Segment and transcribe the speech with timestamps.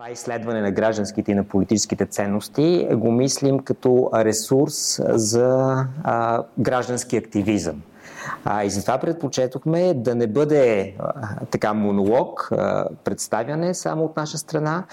[0.00, 7.16] Това изследване на гражданските и на политическите ценности го мислим като ресурс за а, граждански
[7.16, 7.82] активизъм.
[8.44, 11.12] А, и затова предпочетохме да не бъде а,
[11.50, 14.84] така монолог, а, представяне само от наша страна,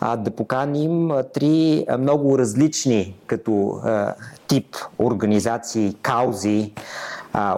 [0.00, 4.14] а да поканим а, три а, много различни като а,
[4.52, 6.72] тип организации, каузи,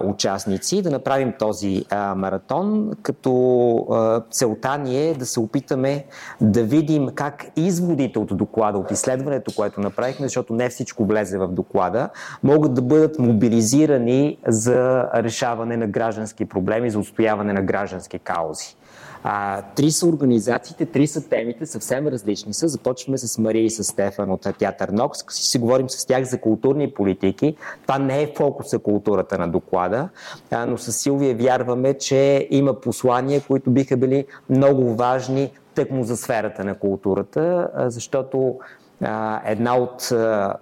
[0.03, 1.85] участници, да направим този
[2.15, 6.05] маратон, като целта ни е да се опитаме
[6.41, 11.47] да видим как изводите от доклада, от изследването, което направихме, защото не всичко влезе в
[11.47, 12.09] доклада,
[12.43, 18.75] могат да бъдат мобилизирани за решаване на граждански проблеми, за устояване на граждански каузи.
[19.27, 22.67] А, три са организациите, три са темите, съвсем различни са.
[22.67, 25.19] Започваме с Мария и с Стефан от Театър Нокс.
[25.29, 27.55] Си говорим с тях за културни политики.
[27.81, 30.09] Това не е фокуса културата на доклада,
[30.51, 36.17] а, но с Силвия вярваме, че има послания, които биха били много важни тъкмо за
[36.17, 38.59] сферата на културата, защото
[39.45, 40.09] една от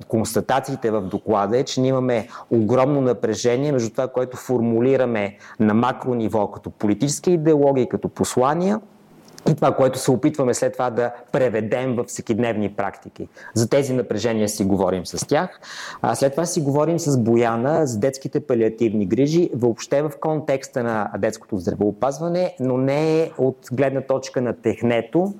[0.07, 6.13] констатациите в доклада е, че ние имаме огромно напрежение между това, което формулираме на макро
[6.13, 8.81] ниво като политическа идеология, като послания–
[9.49, 13.27] и това, което се опитваме след това да преведем в всекидневни практики.
[13.53, 15.59] За тези напрежения си говорим с тях.
[16.01, 21.11] А след това си говорим с Бояна за детските палиативни грижи, въобще в контекста на
[21.17, 25.33] детското здравеопазване, но не от гледна точка на технето,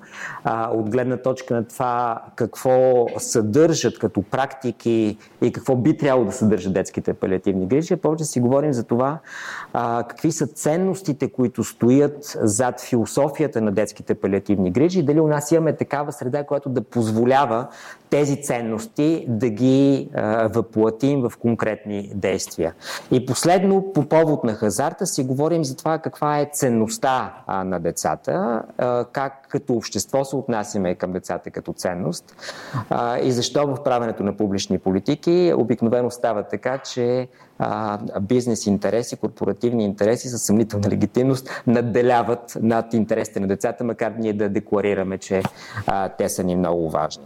[0.44, 6.32] а от гледна точка на това какво съдържат като практики и какво би трябвало да
[6.32, 7.96] съдържат детските палиативни грижи.
[7.96, 9.18] Повече си говорим за това
[9.72, 15.20] а, какви са ценностите, които стоят зад философията на детските детските палиативни грижи и дали
[15.20, 17.68] у нас имаме такава среда, която да позволява
[18.14, 22.74] тези ценности да ги а, въплатим в конкретни действия.
[23.10, 27.80] И последно, по повод на хазарта, си говорим за това каква е ценността а, на
[27.80, 32.36] децата, а, как като общество се отнасяме към децата като ценност
[32.90, 37.28] а, и защо в правенето на публични политики обикновено става така, че
[37.58, 44.32] а, бизнес интереси, корпоративни интереси с съмнителна легитимност надделяват над интересите на децата, макар ние
[44.32, 45.42] да декларираме, че
[45.86, 47.24] а, те са ни много важни.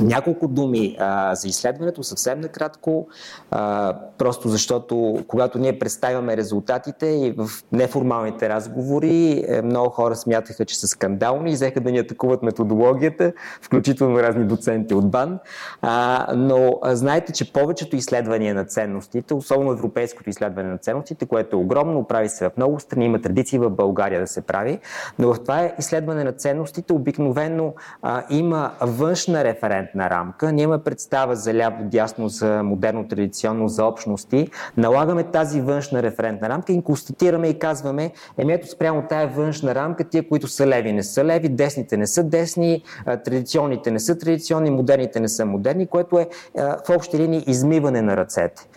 [0.00, 3.08] Няколко думи а, за изследването, съвсем накратко,
[3.50, 10.64] а, просто защото когато ние представяме резултатите и в неформалните разговори, е, много хора смятаха,
[10.64, 15.38] че са скандални и взеха да ни атакуват методологията, включително разни доценти от БАН.
[15.82, 21.56] А, но а, знаете, че повечето изследвания на ценностите, особено европейското изследване на ценностите, което
[21.56, 24.78] е огромно, прави се в много страни, има традиции в България да се прави,
[25.18, 30.52] но в това изследване на ценностите обикновено а, има външна референция референтна рамка.
[30.52, 34.48] Ние имаме представа за ляво, дясно, за модерно, традиционно, за общности.
[34.76, 40.04] Налагаме тази външна референтна рамка и констатираме и казваме, еми ето спрямо тая външна рамка,
[40.04, 42.82] тия, които са леви, не са леви, десните не са десни,
[43.24, 48.16] традиционните не са традиционни, модерните не са модерни, което е в общи линии измиване на
[48.16, 48.68] ръцете.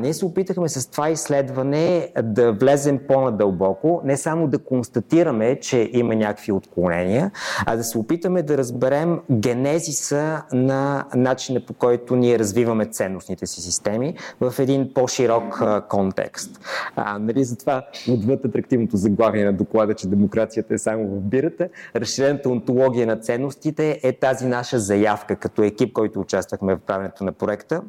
[0.00, 6.14] Ние се опитахме с това изследване да влезем по-надълбоко, не само да констатираме, че има
[6.14, 7.30] някакви отклонения,
[7.66, 13.60] а да се опитаме да разберем генезиса на начина по който ние развиваме ценностните си
[13.60, 16.60] системи в един по-широк контекст.
[16.96, 22.48] А, нали, затова отвъд атрактивното заглавие на доклада, че демокрацията е само в бирата, разширената
[22.48, 27.82] онтология на ценностите е тази наша заявка като екип, който участвахме в правенето на проекта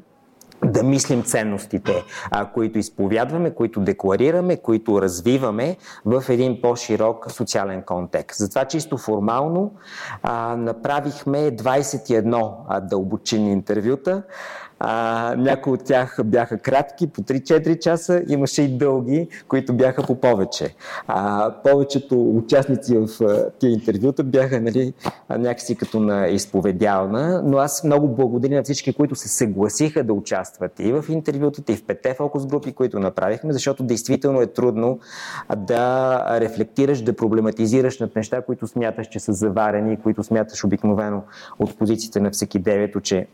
[0.65, 8.37] да мислим ценностите, а, които изповядваме, които декларираме, които развиваме в един по-широк социален контекст.
[8.39, 9.73] Затова чисто формално
[10.23, 14.23] а, направихме 21 а, дълбочинни интервюта.
[14.83, 20.15] А, някои от тях бяха кратки, по 3-4 часа, имаше и дълги, които бяха по
[20.15, 20.75] повече.
[21.07, 23.07] А, повечето участници в
[23.59, 24.93] тия интервюта бяха нали,
[25.29, 30.79] някакси като на изповедялна, но аз много благодаря на всички, които се съгласиха да участват
[30.79, 34.99] и в интервютата, и в пете фокус групи, които направихме, защото действително е трудно
[35.57, 41.23] да рефлектираш, да проблематизираш над неща, които смяташ, че са заварени, които смяташ обикновено
[41.59, 43.27] от позициите на всеки девето, че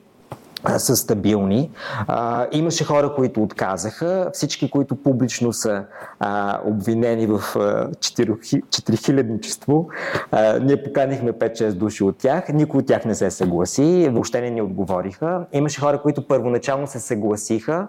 [0.78, 1.72] са стабилни.
[2.08, 4.30] А, имаше хора, които отказаха.
[4.34, 5.84] Всички, които публично са
[6.20, 9.88] а, обвинени в 4000-чество,
[10.62, 12.50] ние поканихме 5-6 души от тях.
[12.54, 15.46] Никой от тях не се съгласи, въобще не ни отговориха.
[15.54, 17.88] Имаше хора, които първоначално се съгласиха,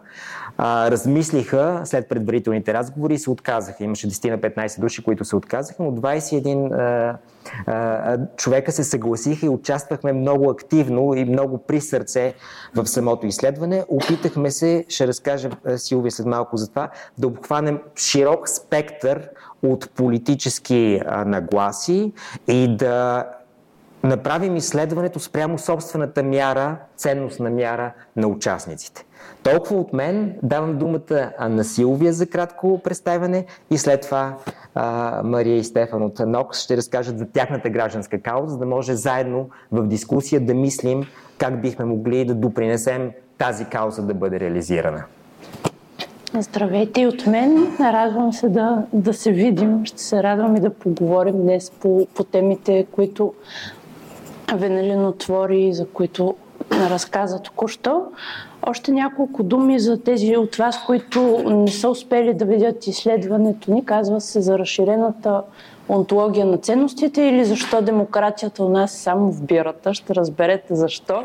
[0.59, 3.85] а, размислиха след предварителните разговори и се отказаха.
[3.85, 7.19] Имаше 10 на 15 души, които се отказаха, но 21 а,
[7.67, 12.35] а, човека се съгласиха и участвахме много активно и много при сърце
[12.75, 13.85] в самото изследване.
[13.89, 19.29] Опитахме се, ще разкажа Силвия след малко за това, да обхванем широк спектър
[19.63, 22.13] от политически а, нагласи
[22.49, 23.25] и да
[24.03, 29.05] направим изследването спрямо собствената мяра, ценностна мяра на участниците.
[29.43, 34.37] Толкова от мен давам думата на Силвия за кратко представяне и след това
[34.75, 38.95] а, Мария и Стефан от НОКС ще разкажат за тяхната гражданска кауза, за да може
[38.95, 41.03] заедно в дискусия да мислим
[41.39, 45.05] как бихме могли да допринесем тази кауза да бъде реализирана.
[46.35, 47.77] Здравейте и от мен.
[47.81, 49.85] Радвам се да, да се видим.
[49.85, 53.35] Ще се радвам и да поговорим днес по, по темите, които
[54.55, 56.35] Венелин отвори, за които
[56.73, 58.03] разказа току-що.
[58.67, 63.85] Още няколко думи за тези от вас, които не са успели да видят изследването ни.
[63.85, 65.43] Казва се за разширената
[65.89, 69.95] онтология на ценностите или защо демокрацията у нас е само в бирата.
[69.95, 71.25] Ще разберете защо.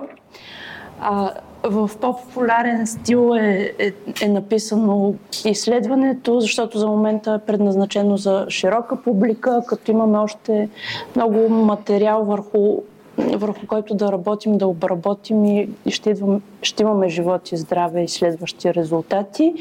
[1.00, 1.32] А,
[1.64, 5.14] в по-популярен стил е, е, е написано
[5.46, 10.70] изследването, защото за момента е предназначено за широка публика, като имаме още
[11.16, 12.82] много материал върху
[13.18, 18.08] върху който да работим, да обработим и ще, идвам, ще имаме живот и здраве и
[18.08, 19.54] следващи резултати.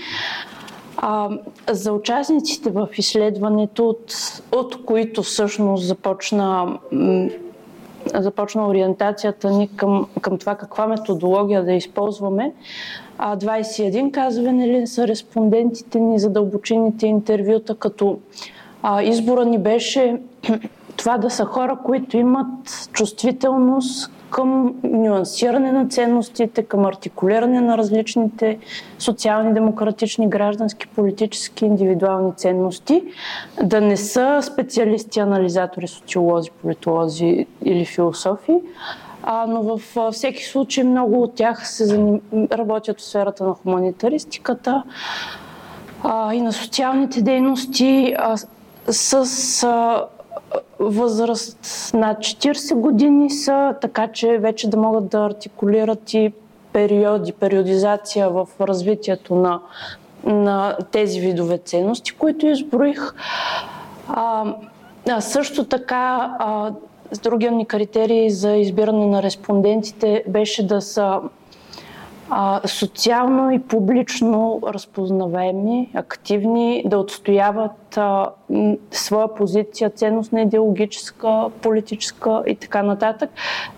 [0.96, 1.28] А,
[1.70, 4.14] за участниците в изследването, от,
[4.52, 6.78] от които всъщност започна,
[8.14, 12.52] започна ориентацията ни към, към това каква методология да използваме,
[13.18, 18.18] а 21 казва, нали, са респондентите ни, задълбочените интервюта, като
[18.82, 20.20] а, избора ни беше
[21.02, 28.58] това да са хора, които имат чувствителност към нюансиране на ценностите, към артикулиране на различните
[28.98, 33.02] социални, демократични, граждански, политически, индивидуални ценности,
[33.62, 38.52] да не са специалисти, анализатори, социолози, политолози или философи,
[39.22, 42.20] а, но във всеки случай много от тях се заним...
[42.52, 44.82] работят в сферата на хуманитаристиката
[46.02, 48.36] а, и на социалните дейности а,
[48.88, 50.04] с а,
[50.82, 51.58] възраст
[51.94, 56.32] над 40 години са, така че вече да могат да артикулират и
[56.72, 59.60] периоди, периодизация в развитието на,
[60.24, 63.14] на тези видове ценности, които изброих.
[64.08, 64.54] А,
[65.08, 66.72] а също така, а,
[67.22, 71.20] другия ни критерий за избиране на респондентите беше да са
[72.30, 78.30] а, социално и публично разпознаваеми, активни, да отстояват а,
[78.90, 83.30] своя позиция, ценностна, идеологическа, политическа и така нататък.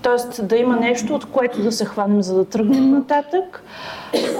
[0.02, 3.62] Тоест да има нещо, от което да се хванем, за да тръгнем нататък.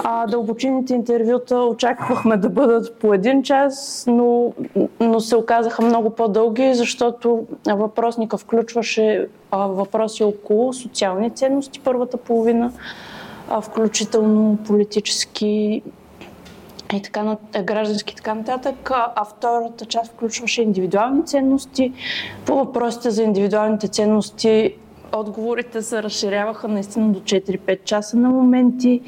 [0.03, 4.53] А, дълбочините интервюта очаквахме да бъдат по един час, но,
[4.99, 12.71] но се оказаха много по-дълги, защото въпросника включваше а, въпроси около социални ценности първата половина,
[13.61, 15.81] включително политически
[16.93, 21.93] и така, граждански и така нататък, а втората част включваше индивидуални ценности.
[22.45, 24.75] По въпросите за индивидуалните ценности
[25.13, 29.01] отговорите се разширяваха наистина до 4-5 часа на моменти.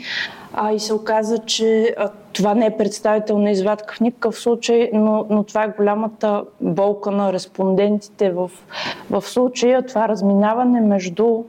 [0.54, 1.96] А, и се оказа, че
[2.34, 7.34] това не е представителна извадка в никакъв случай, но, но това е голямата болка на
[7.34, 8.52] респондентите в,
[9.10, 11.44] в случая, това разминаване между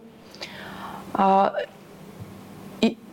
[1.14, 1.50] а,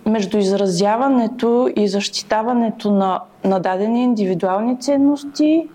[0.05, 5.67] между изразяването и защитаването на, на дадени индивидуални ценности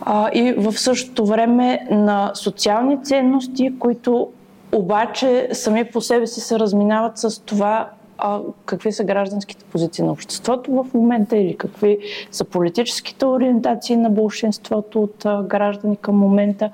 [0.00, 4.28] а, и в същото време на социални ценности, които
[4.72, 10.12] обаче сами по себе си се разминават с това а, какви са гражданските позиции на
[10.12, 11.98] обществото в момента или какви
[12.30, 16.70] са политическите ориентации на большинството от а, граждани към момента.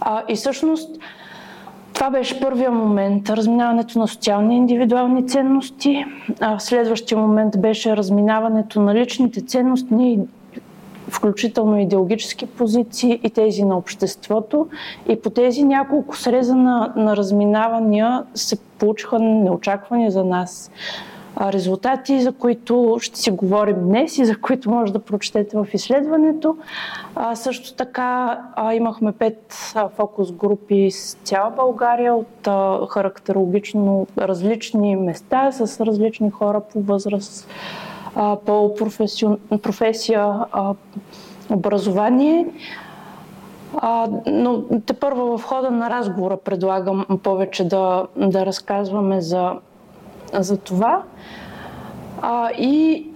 [0.00, 0.96] А, и всъщност
[2.00, 6.04] това беше първия момент, разминаването на социални и индивидуални ценности.
[6.40, 10.18] А следващия момент беше разминаването на личните ценности,
[11.08, 14.68] включително идеологически позиции и тези на обществото.
[15.08, 20.70] И по тези няколко среза на, на разминавания се получиха неочаквани за нас
[21.40, 26.56] резултати, за които ще си говорим днес и за които може да прочетете в изследването.
[27.14, 34.06] А, също така а, имахме пет а, фокус групи с цяла България от а, характерологично
[34.18, 37.48] различни места с различни хора по възраст,
[38.14, 38.74] а, по
[39.62, 40.74] професия, а,
[41.50, 42.46] образование.
[43.76, 49.52] А, но те първо в хода на разговора предлагам повече да, да разказваме за
[50.32, 51.02] за това.
[52.22, 53.06] А, и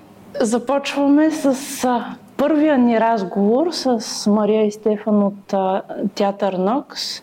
[0.41, 2.05] започваме с а,
[2.37, 5.83] първия ни разговор с Мария и Стефан от а,
[6.15, 7.23] Театър Нокс,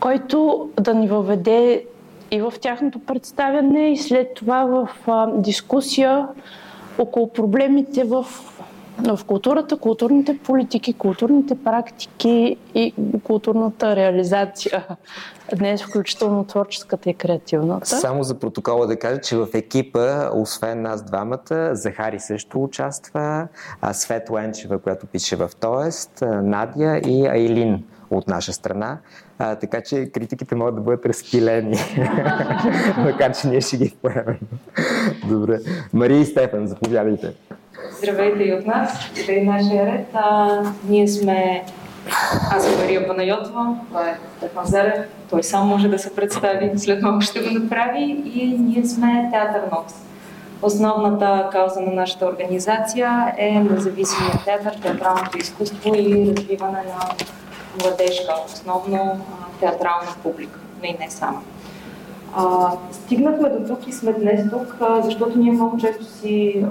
[0.00, 1.84] който да ни въведе
[2.30, 6.28] и в тяхното представяне, и след това в а, дискусия
[6.98, 8.26] около проблемите в
[8.98, 14.86] в културата, културните политики, културните практики и културната реализация
[15.54, 17.86] днес, включително творческата и креативната.
[17.86, 23.48] Само за протокола да кажа, че в екипа, освен нас двамата, Захари също участва,
[23.92, 28.98] Свет Ленчева, която пише в Тоест, Надя и Айлин от наша страна.
[29.38, 31.76] А, така че критиките могат да бъдат разпилени.
[32.98, 34.38] Макар, че ние ще ги поемем.
[35.28, 35.58] Добре.
[35.92, 37.34] Мария и Стефан, заповядайте.
[37.98, 40.06] Здравейте и от нас, да и нашия ред.
[40.14, 41.64] А, ние сме
[42.50, 47.02] аз съм Мария Панайотова, това е Стефан Зарев, той сам може да се представи, след
[47.02, 49.94] малко ще го направи и ние сме Театър Нокс.
[50.62, 57.10] Основната кауза на нашата организация е независимия театър, театралното изкуство и развиване на
[57.82, 59.20] младежка, основно
[59.60, 61.42] театрална публика, но и не само.
[62.36, 66.64] А, стигнахме до тук и сме днес тук, защото ние много често си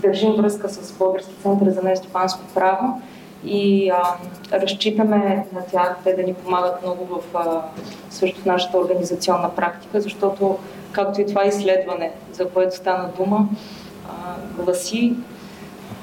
[0.00, 3.02] държим връзка с Български център за нестопанско право
[3.44, 4.16] и а,
[4.52, 7.62] разчитаме на тях те да ни помагат много в а,
[8.10, 10.58] също в нашата организационна практика, защото
[10.92, 13.48] както и това изследване, за което стана дума,
[14.08, 15.16] а, гласи,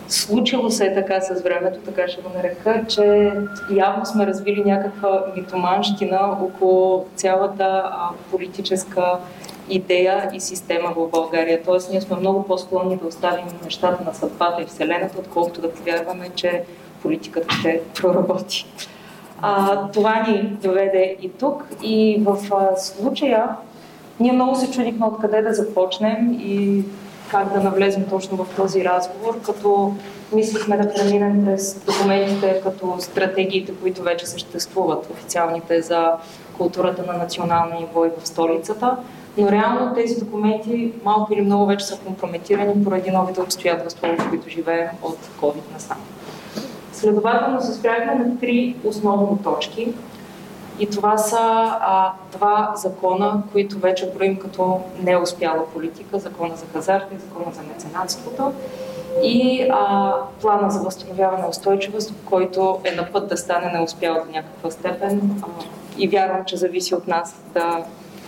[0.08, 3.32] Случило се е така с времето, така ще го нарека, че
[3.72, 9.18] явно сме развили някаква митоманщина около цялата а, политическа
[9.70, 11.62] идея и система в България.
[11.66, 16.30] Тоест, ние сме много по-склонни да оставим нещата на съдбата и Вселената, отколкото да повярваме,
[16.36, 16.64] че
[17.02, 18.66] политиката ще проработи.
[19.42, 21.68] А, това ни доведе и тук.
[21.84, 23.50] И в а, случая
[24.20, 26.84] ние много се чудихме откъде да започнем и
[27.32, 29.94] как да навлезем точно в този разговор, като
[30.34, 36.12] мислихме да преминем през документите като стратегиите, които вече съществуват, официалните за
[36.58, 38.98] културата на национално ниво и в столицата.
[39.38, 44.50] Но реално тези документи малко или много вече са компрометирани поради новите обстоятелства, в които
[44.50, 45.98] живеем от COVID насам.
[46.94, 49.94] Следователно се спряхме на три основни точки.
[50.80, 56.20] И това са а, два закона, които вече броим като неуспяла политика.
[56.20, 58.54] Закона за хазарта и закона за меценатството.
[59.24, 64.32] И а, плана за възстановяване на устойчивост, който е на път да стане неуспял до
[64.32, 65.44] някаква степен.
[65.44, 65.48] А,
[65.98, 67.84] и вярвам, че зависи от нас да,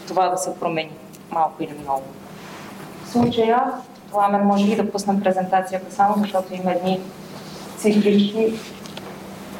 [0.07, 0.91] това да се промени
[1.31, 2.03] малко или много.
[3.03, 3.71] В случая,
[4.11, 7.01] Пламен, може ли да пуснем презентацията само, защото има едни
[7.77, 8.53] цифрички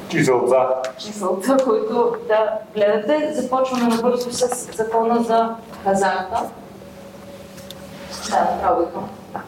[0.10, 0.68] чиселца.
[0.98, 3.34] Чиселца, които да гледате.
[3.34, 6.44] Започваме набързо с закона за хазарта.
[8.30, 9.10] Да, направо идвам.
[9.34, 9.42] Да.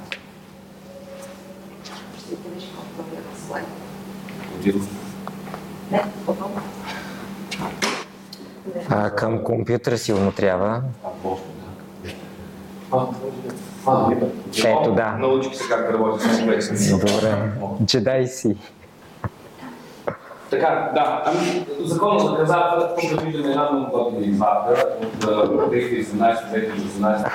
[2.19, 3.65] Ще видиш колко е слайд.
[5.91, 6.59] Не, по-много.
[8.89, 10.81] А, към компютъра сигурно трябва.
[14.57, 15.11] Ето да.
[15.11, 16.99] Научих се как да работи с комплексни.
[16.99, 17.51] Добре.
[17.85, 18.57] Джедай си.
[20.49, 21.23] Така, да.
[21.25, 27.29] Ами, закона за хазарта, тук да виждаме една много готина извадка от 2017-2018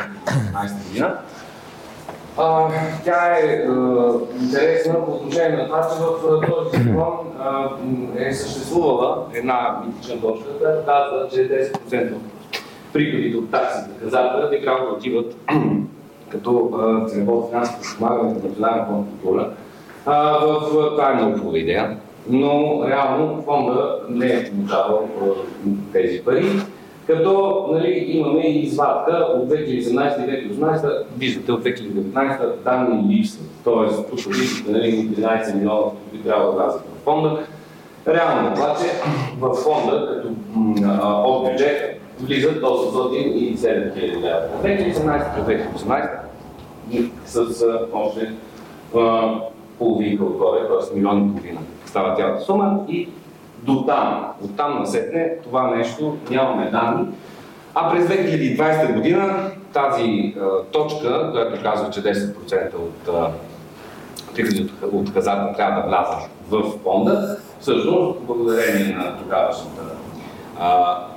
[0.88, 1.18] година.
[2.36, 2.68] А,
[3.04, 4.12] тя е а,
[4.42, 7.12] интересна по отношение на това, че в този закон
[8.18, 11.48] е съществувала една митична точка, която казва, че
[11.90, 12.22] 10% от
[12.92, 15.36] приходите от таксите за хазарта би трябвало да отиват
[16.28, 16.70] като
[17.08, 19.50] целево финансово подпомагане на Национален фонд култура.
[20.06, 21.96] В, това е много идея
[22.30, 25.08] но реално фонда не е получавал
[25.92, 26.44] тези пари.
[27.06, 33.48] Като нали, имаме и извадка от 2017 2018, виждате от 2019 данни липсват.
[33.64, 37.38] Тоест, тук виждате нали, 13 милиона, които би трябвало да влязат в фонда.
[38.08, 38.84] Реално обаче
[39.38, 40.28] в фонда, като
[41.28, 44.40] от бюджета, влизат до 807 хиляди лева.
[44.56, 45.24] От 2017
[46.90, 48.32] 2018 с още
[49.78, 50.96] половинка отгоре, т.е.
[50.96, 53.08] милион и половина става цялата сума и
[53.64, 57.06] до там, от там насетне това нещо нямаме данни.
[57.74, 63.32] А през 2020 година тази а, точка, която казва, че 10% от
[64.34, 69.82] приходите от, от хазарта трябва да влязат в фонда, всъщност, благодарение на тогавашната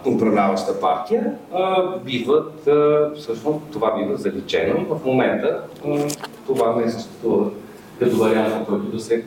[0.06, 4.86] управляваща партия, а, биват, а, всъщност това бива заличено.
[4.96, 5.98] В момента а,
[6.48, 7.50] това не съществува
[8.00, 9.24] като вариант, който да се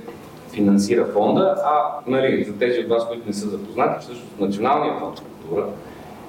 [0.52, 5.20] финансира фонда, а нали, за тези от вас, които не са запознати, всъщност Националният фонд
[5.20, 5.66] култура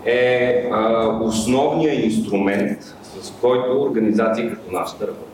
[0.06, 2.82] е а, основният инструмент,
[3.22, 5.26] с който организации като нашата работи.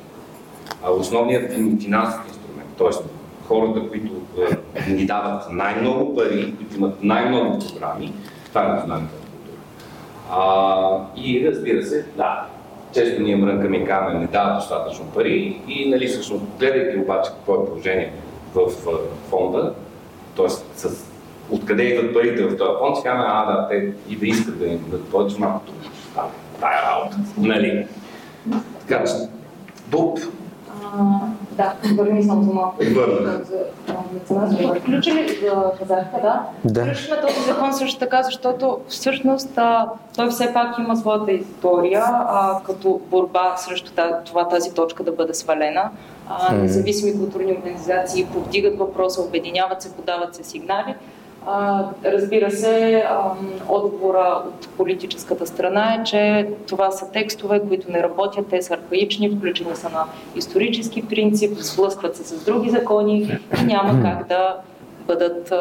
[0.84, 3.10] А основният финансов инструмент, т.е.
[3.48, 8.14] хората, които а, ни дават най-много пари, които имат най-много програми,
[8.48, 9.58] това е за култура.
[10.32, 12.46] А, и разбира се, да,
[12.94, 17.56] често ние мрънкаме и казваме, не дават достатъчно пари и нали, всъщност, гледайки обаче какво
[17.56, 18.12] е положение
[18.66, 18.72] в
[19.30, 19.74] фонда,
[20.36, 20.50] т.е.
[20.76, 21.06] с
[21.52, 24.86] откъде идват парите в този фонд, сега а да, те и да искат да им
[24.90, 25.92] дадат повече, малко трудно
[26.60, 27.18] тая работа.
[27.38, 27.88] Нали?
[28.88, 29.14] Така че,
[29.92, 30.20] тук
[31.52, 32.84] да, върни само за малко.
[34.30, 36.42] За Включили за казахте, да?
[36.66, 36.82] Да.
[36.82, 42.60] Включваме този закон също така, защото всъщност а, той все пак има своята история, а,
[42.64, 43.92] като борба срещу
[44.26, 45.90] това тази точка да бъде свалена.
[46.54, 50.96] Независими културни организации повдигат въпроса, обединяват се, подават се сигнали.
[52.06, 53.32] Разбира се, а,
[53.70, 59.30] отговора от политическата страна е, че това са текстове, които не работят, те са архаични,
[59.30, 60.06] включени са на
[60.36, 64.56] исторически принцип, сблъскват се с други закони и няма как да
[65.08, 65.54] бъдат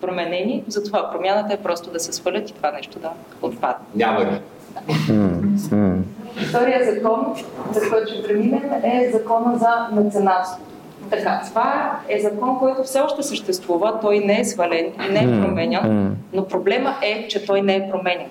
[0.00, 0.64] променени.
[0.68, 3.10] Затова промяната е просто да се свалят и това нещо да
[3.42, 3.84] отпадне.
[3.94, 4.38] Няма
[4.76, 6.44] ли?
[6.48, 7.34] Втория закон,
[7.72, 10.70] за който ще преминем, е закона за меценатството.
[11.10, 15.40] Така, това е закон, който все още съществува, той не е свален и не е
[15.40, 18.26] променян, но проблема е, че той не е променен.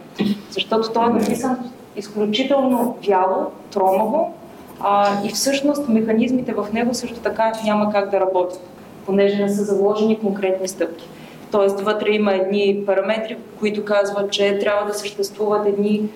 [0.49, 4.33] Защото той е написан изключително вяло, тромаво
[4.79, 8.61] а, и всъщност механизмите в него също така няма как да работят,
[9.05, 11.09] понеже не са заложени конкретни стъпки.
[11.53, 16.09] Тоест, вътре има едни параметри, които казват, че трябва да съществуват едни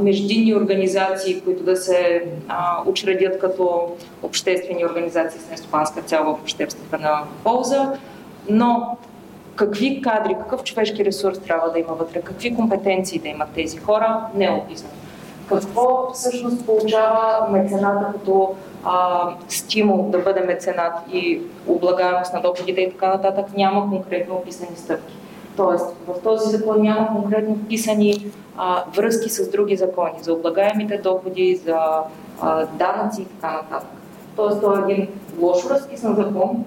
[0.00, 7.22] междинни организации, които да се а, учредят като обществени организации с нестопанска цел в обществена
[7.44, 7.92] полза,
[8.50, 8.96] но
[9.56, 14.20] какви кадри, какъв човешки ресурс трябва да има вътре, какви компетенции да имат тези хора,
[14.34, 14.90] не е описано.
[15.48, 22.90] Какво всъщност получава мецената като а, стимул да бъде меценат и облагаемост на доходите и
[22.90, 25.14] така нататък, няма конкретно описани стъпки.
[25.56, 28.26] Тоест, в този закон няма конкретно вписани
[28.56, 31.78] а, връзки с други закони, за облагаемите доходи, за
[32.40, 33.90] а, данъци и така нататък.
[34.36, 35.08] Тоест, това е един
[35.40, 36.64] лошо разписан закон,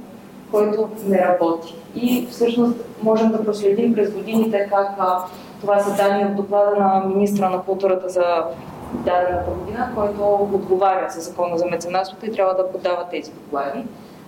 [0.51, 1.75] който не работи.
[1.95, 5.25] И всъщност можем да проследим през годините как а,
[5.62, 8.23] това са данни от доклада на министра на културата за
[8.93, 13.84] дадената година, който отговаря за закона за меценатството и трябва да подава тези доклади.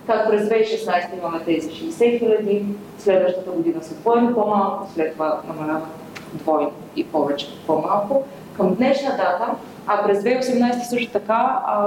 [0.06, 2.64] Как през 2016 имаме тези 60 хиляди,
[2.98, 5.88] следващата година са двойно по-малко, след това намаляват
[6.32, 8.24] двойно и повече по-малко.
[8.56, 9.48] Към днешна дата,
[9.86, 11.78] а през 2018 също така, а,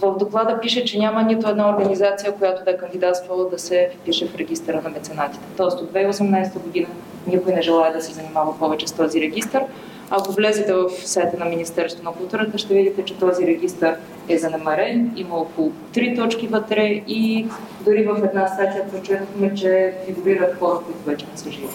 [0.00, 4.28] в доклада пише, че няма нито една организация, която да е кандидатствала да се впише
[4.28, 5.44] в регистъра на меценатите.
[5.56, 6.88] Тоест от 2018 година
[7.26, 9.62] никой не желая да се занимава повече с този регистър.
[10.10, 13.96] Ако влезете в сайта на Министерството на културата, ще видите, че този регистр
[14.28, 17.46] е занамарен, има около три точки вътре и
[17.84, 21.66] дори в една статия прочетохме, че фигурират хора, които вече не са живи.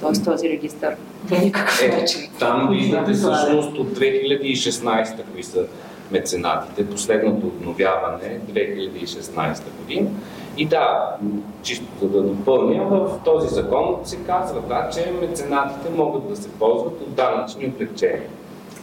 [0.00, 0.86] Тоест този регистр
[1.28, 2.20] по никакъв е, начин.
[2.38, 5.66] Там виждате всъщност от 2016 кои са
[6.10, 10.10] меценатите, последното обновяване 2016 година.
[10.56, 11.16] И да,
[11.62, 16.52] чисто за да допълня, в този закон се казва, да, че меценатите могат да се
[16.52, 18.28] ползват от данъчни облегчения.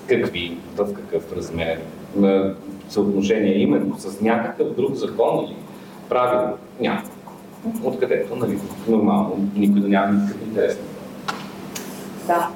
[0.08, 1.80] Какви, в какъв размер,
[2.16, 2.54] на
[2.90, 5.56] съотношение именно с някакъв друг закон или
[6.10, 7.02] правило, няма.
[7.84, 10.80] Откъдето, нали, нормално, никой да няма никакъв интерес.
[12.28, 12.50] Да.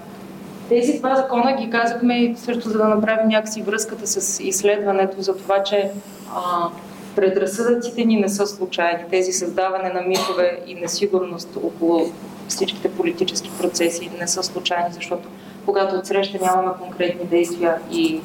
[0.69, 5.63] Тези два закона ги казахме също за да направим някакси връзката с изследването за това,
[5.63, 5.91] че
[6.35, 6.69] а,
[7.15, 9.03] Предразсъдъците ни не са случайни.
[9.09, 12.01] Тези създаване на митове и несигурност около
[12.47, 15.29] всичките политически процеси не са случайни, защото
[15.65, 18.21] когато отсреща нямаме конкретни действия и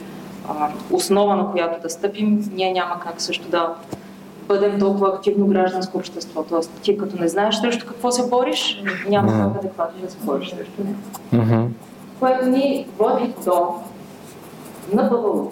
[0.49, 3.75] а, основа, на която да стъпим, ние няма как също да
[4.49, 6.43] бъдем толкова активно гражданско общество.
[6.43, 10.51] Тоест, ти като не знаеш срещу какво се бориш, няма как адекватно да се бориш
[10.51, 10.99] срещу него.
[12.21, 13.75] Което ни води до
[14.93, 15.51] НБВУ,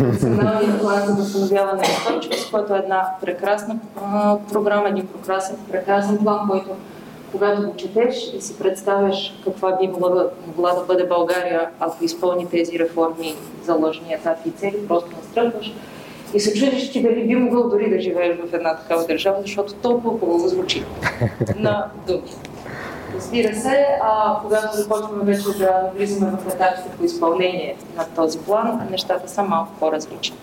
[0.00, 3.78] Националния план за възстановяване на устойчивост, който е една прекрасна
[4.52, 6.70] програма, един прекрасен, прекрасен план, който
[7.32, 12.04] когато го четеш и си представяш каква би могла да, могла да бъде България, ако
[12.04, 15.72] изпълни тези реформи, заложени етапи и цели, просто настръхваш
[16.34, 19.74] и се чудиш ти дали би могъл дори да живееш в една такава държава, защото
[19.74, 20.84] толкова хубаво звучи
[21.56, 22.32] на думи.
[23.16, 28.88] Разбира се, а, когато започваме вече да влизаме в етапите по изпълнение на този план,
[28.90, 30.36] нещата са малко по-различни.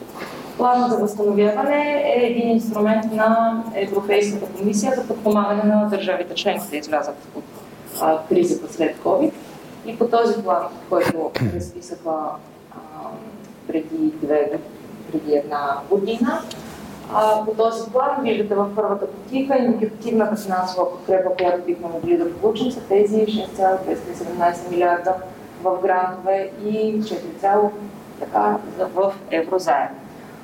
[0.57, 6.77] Планът за възстановяване е един инструмент на Европейската комисия за подпомагане на държавите членки да
[6.77, 7.43] излязат от
[8.01, 9.31] а, кризата след COVID.
[9.85, 12.11] И по този план, който разписаха
[13.67, 14.51] преди, две,
[15.11, 16.41] преди една година,
[17.13, 22.33] а, по този план, виждате в първата потика, индикативната финансова подкрепа, която бихме могли да
[22.33, 25.13] получим, са тези 6,217 милиарда
[25.63, 27.69] в грантове и 4,
[28.19, 28.57] така
[28.93, 29.89] в еврозаем.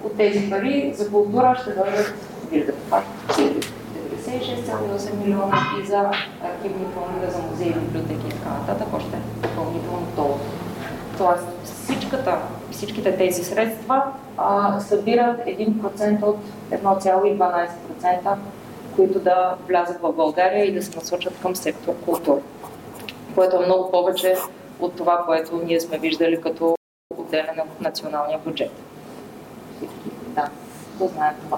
[0.03, 2.13] От тези пари за култура ще дойдат,
[2.51, 5.99] виждате пак, 56,8 милиона и за
[6.43, 10.45] архивни планове за музеи, библиотеки и така нататък още допълнително толкова.
[11.17, 12.37] Тоест всичката,
[12.71, 14.03] всичките тези средства
[14.37, 16.37] а, събират 1% от
[16.71, 18.35] 1,12%,
[18.95, 22.39] които да влязат в България и да се насочат към сектор култура,
[23.35, 24.35] което е много повече
[24.79, 26.75] от това, което ние сме виждали като
[27.17, 28.71] отделяне от националния бюджет.
[30.35, 30.49] Да,
[30.99, 31.57] да знаем това.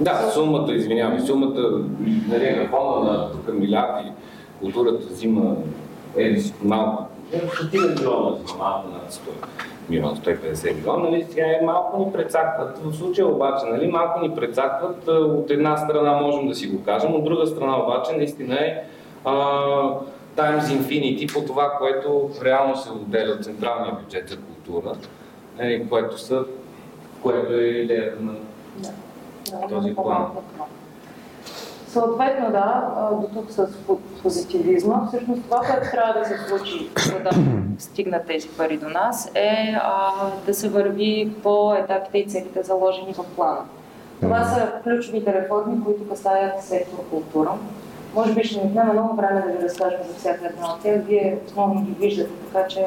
[0.00, 1.86] Да, сумата, извинявай, сумата
[2.28, 4.12] нали, на фона на тук милиарди,
[4.60, 5.56] културата взима
[6.18, 7.04] е малко,
[7.54, 9.18] стотина милиона взима малко над 100
[9.88, 12.78] милиона, 150 милиона, нали, сега е малко ни прецакват.
[12.78, 17.14] В случая обаче, нали, малко ни прецакват, от една страна можем да си го кажем,
[17.14, 18.82] от друга страна обаче наистина е
[19.24, 19.32] а,
[20.36, 24.94] times infinity по това, което реално се отделя от централния бюджет за култура,
[25.58, 26.44] нали, което, са,
[27.22, 28.34] което е идеята на
[29.68, 30.26] този план.
[31.88, 33.68] Съответно, да, до тук с
[34.22, 35.06] позитивизма.
[35.08, 37.30] Всъщност това, което трябва да се случи, за да
[37.78, 40.10] стигнат тези пари до нас, е а,
[40.46, 43.60] да се върви по етапите и целите заложени в плана.
[44.20, 47.50] Това са ключовите реформи, които касаят сектор култура.
[48.14, 51.00] Може би ще ни отнеме много време да ви разкажем за всяка една от тях.
[51.06, 52.86] Вие основно ги виждате, така че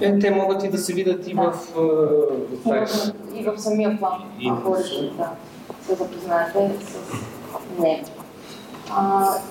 [0.00, 4.12] е, те могат и да се видят и в, в, в, и в самия план,
[4.50, 5.30] ако решите да
[5.82, 7.35] се запознаете с
[7.78, 8.04] него.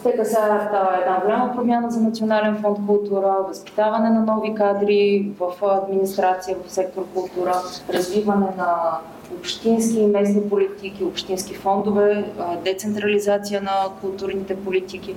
[0.04, 6.58] те касаят една голяма промяна за Национален фонд култура, възпитаване на нови кадри в администрация,
[6.66, 7.56] в сектор култура,
[7.94, 9.00] развиване на
[9.40, 12.26] общински и местни политики, общински фондове,
[12.64, 15.16] децентрализация на културните политики.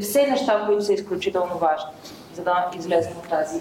[0.00, 1.90] Все неща, които са изключително важни,
[2.34, 3.60] за да излезем от тази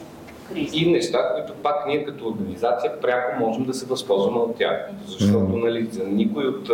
[0.49, 0.77] криза.
[0.77, 4.89] И неща, които пак ние като организация пряко можем да се възползваме от тях.
[5.07, 6.69] Защото нали, за никой от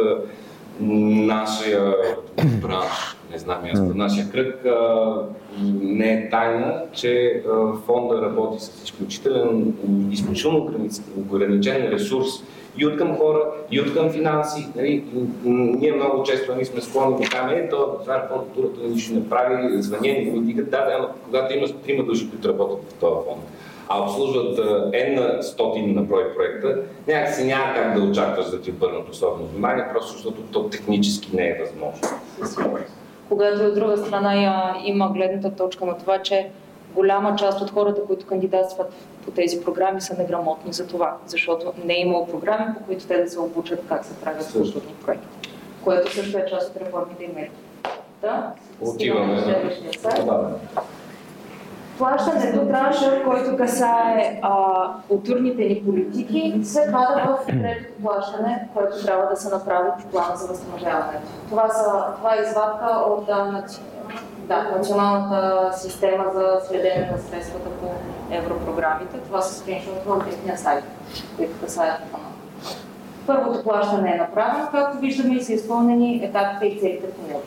[0.79, 1.95] нашия
[2.61, 4.65] бранш, не знам аз, нашия кръг,
[5.81, 7.43] не е тайна, че
[7.85, 9.73] фонда работи с изключителен,
[10.11, 10.71] изключително
[11.31, 12.27] ограничен ресурс
[12.77, 13.39] и от към хора,
[13.71, 14.67] и от към финанси.
[14.75, 15.03] Нали,
[15.43, 19.13] ние много често ние сме склонни да кажем, е, то това е фонд културата нищо
[19.13, 23.25] не прави, звънени, които дигат, да, да, когато има трима души, които работят в този
[23.27, 23.41] фонд
[23.89, 24.57] а обслужват
[24.93, 29.47] N на стотини на брой проекта, някакси няма как да очакваш да ти обърнат особено
[29.47, 32.09] внимание, просто защото то технически не е възможно.
[33.29, 36.49] Когато от друга страна има гледната точка на това, че
[36.93, 38.93] голяма част от хората, които кандидатстват
[39.25, 43.23] по тези програми, са неграмотни за това, защото не е имало програми, по които те
[43.23, 45.49] да се обучат как се правят културни проекти,
[45.83, 47.51] което също е част от реформите и мерки.
[48.21, 50.25] Да, Отиваме на следващия сайт.
[51.97, 54.51] Плащането транша, който касае а,
[55.07, 60.35] културните ни политики, се пада в третото плащане, което трябва да се направи в плана
[60.35, 61.27] за възстановяването.
[61.49, 63.63] Това, са, това е извадка от да,
[64.37, 67.87] да, националната система за следене на средствата по
[68.31, 69.17] европрограмите.
[69.17, 70.83] Това са скриншот в техния сайт,
[71.37, 72.25] които касаят плана.
[73.27, 77.41] Първото плащане е направено, както виждаме и са изпълнени етапите и целите по него.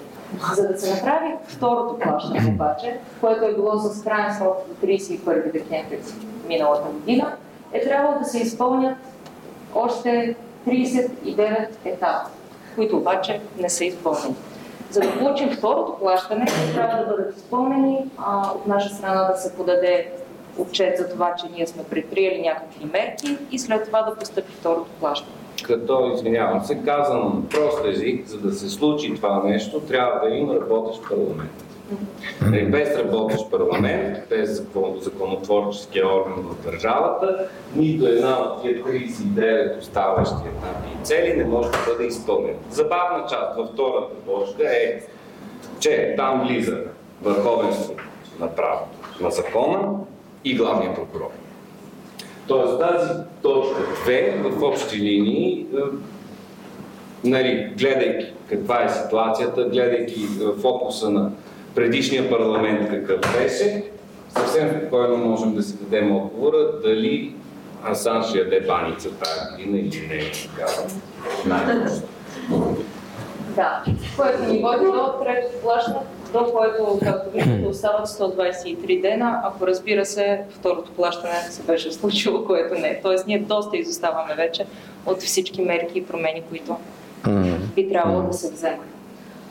[0.55, 5.53] За да се направи второто плащане обаче, което е било с крайен срок до 31
[5.53, 5.99] декември
[6.49, 7.37] миналата година,
[7.73, 8.97] е трябвало да се изпълнят
[9.75, 10.37] още
[10.69, 12.31] 39 етапа,
[12.75, 14.35] които обаче не са изпълнени.
[14.91, 19.55] За да получим второто плащане, трябва да бъдат изпълнени, а, от наша страна да се
[19.55, 20.13] подаде
[20.59, 24.91] отчет за това, че ние сме предприели някакви мерки и след това да постъпи второто
[25.01, 30.35] плащане като, извинявам се, казвам прост език, за да се случи това нещо, трябва да
[30.35, 31.65] има работещ парламент.
[32.43, 34.63] Нали, без работещ парламент, без
[35.01, 41.71] законотворческия орган в държавата, нито една от тия 39 оставащи етапи и цели не може
[41.71, 42.59] да бъде изпълнена.
[42.71, 45.01] Забавна част във втората точка е,
[45.81, 46.79] че там влиза
[47.23, 47.95] върховенство
[48.41, 49.89] на правото, на закона
[50.45, 51.31] и главния прокурор.
[52.51, 53.11] Тоест тази
[53.43, 55.79] точка 2 в общи линии, е,
[57.25, 61.31] нали, гледайки каква е ситуацията, гледайки е, фокуса на
[61.75, 63.85] предишния парламент какъв беше,
[64.29, 67.35] съвсем спокойно можем да си дадем отговора дали
[67.85, 70.15] Асан ще яде баница тази година или не.
[70.15, 70.67] Е така.
[73.57, 73.85] Да,
[74.17, 75.97] което ни води до третото плащане
[76.33, 82.45] до което, както виждате, остават 123 дена, ако разбира се, второто плащане се беше случило,
[82.45, 83.01] което не.
[83.03, 84.67] Тоест ние доста изоставаме вече
[85.07, 86.77] от всички мерки и промени, които
[87.75, 88.87] би трябвало да се вземат.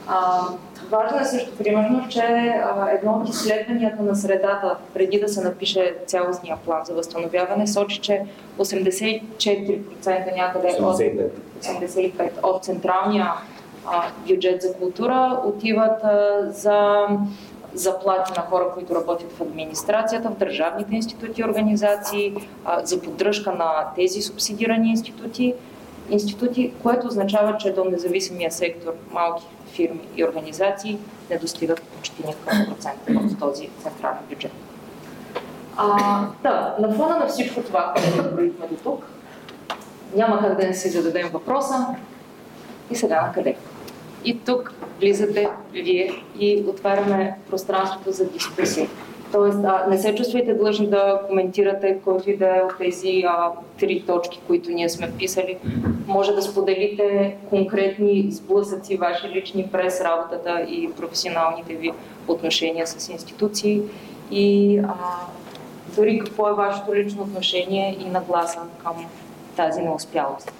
[0.07, 0.41] А,
[0.89, 5.95] важно е също примерно, че а, едно от изследванията на средата, преди да се напише
[6.05, 8.21] цялостния план за възстановяване, сочи, че
[8.59, 11.25] 84% някъде 85.
[11.25, 11.31] от,
[11.63, 13.33] 85 от централния
[14.27, 16.01] бюджет за култура отиват
[16.55, 17.07] за
[17.73, 22.33] заплати на хора, които работят в администрацията, в държавните институти и организации,
[22.83, 25.53] за поддръжка на тези субсидирани институти,
[26.09, 30.97] институти, което означава, че до независимия сектор, малки фирми и организации
[31.29, 34.51] не достигат почти никакъв процент в този централен бюджет.
[35.77, 39.05] А, да, на фона на всичко това, което говорихме до тук,
[40.15, 41.87] няма как да не си зададем въпроса
[42.91, 43.55] и сега на къде.
[44.25, 48.87] И тук влизате вие и отваряме пространството за дискусия.
[49.31, 53.51] Тоест, а, не се чувствайте длъжни да коментирате който и да е от тези а,
[53.79, 55.57] три точки, които ние сме писали.
[56.07, 61.91] Може да споделите конкретни сблъсъци, ваши лични през работата и професионалните ви
[62.27, 63.81] отношения с институции
[64.31, 64.93] и а,
[65.95, 68.95] дори какво е вашето лично отношение и нагласа към
[69.55, 70.51] тази неуспялост.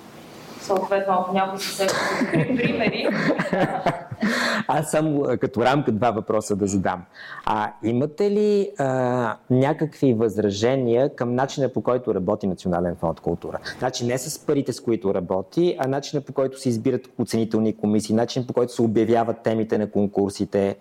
[0.62, 1.98] Съответно, ако някой се сеща
[2.32, 3.08] примери.
[4.67, 7.04] Аз само като рамка два въпроса да задам.
[7.45, 13.60] А имате ли а, някакви възражения към начина по който работи Национален фонд култура?
[13.80, 18.15] Значи не с парите, с които работи, а начина по който се избират оценителни комисии,
[18.15, 20.76] начин по който се обявяват темите на конкурсите,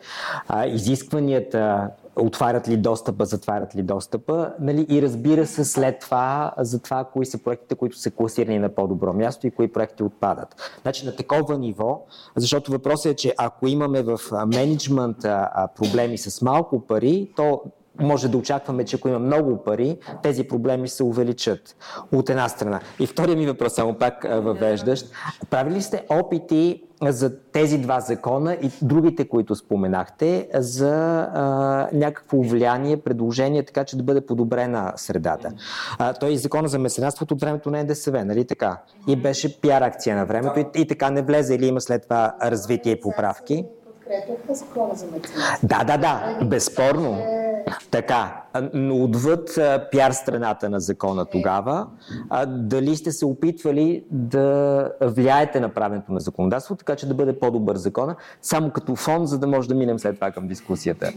[0.48, 4.52] а, изискванията, отварят ли достъпа, затварят ли достъпа.
[4.60, 4.86] Нали?
[4.88, 9.12] И разбира се след това за това кои са проектите, които са класирани на по-добро
[9.12, 10.78] място и кои проекти отпадат.
[10.82, 12.04] Значи на такова ниво,
[12.36, 17.62] защото въпросът е, че ако имаме в менеджмента проблеми с малко пари, то
[18.00, 21.76] може да очакваме, че ако има много пари, тези проблеми се увеличат.
[22.12, 22.80] От една страна.
[23.00, 25.06] И втория ми въпрос, само пак въвеждащ.
[25.50, 32.96] Правили сте опити за тези два закона и другите, които споменахте, за а, някакво влияние,
[32.96, 35.52] предложение, така че да бъде подобрена средата.
[35.98, 38.82] А, той и закона за месенарството от времето на НДСВ, нали така?
[39.08, 42.36] И беше пиар акция на времето и, и така не влезе или има след това
[42.42, 43.64] развитие и поправки
[44.08, 45.66] подкрепяха закона за меценатство.
[45.66, 47.22] Да, да, да, безспорно.
[47.90, 48.42] Така,
[48.74, 49.58] но отвъд
[49.90, 51.86] пиар страната на закона тогава,
[52.30, 57.38] а, дали сте се опитвали да влияете на правенето на законодателство, така че да бъде
[57.38, 61.12] по-добър закона, само като фон, за да може да минем след това към дискусията.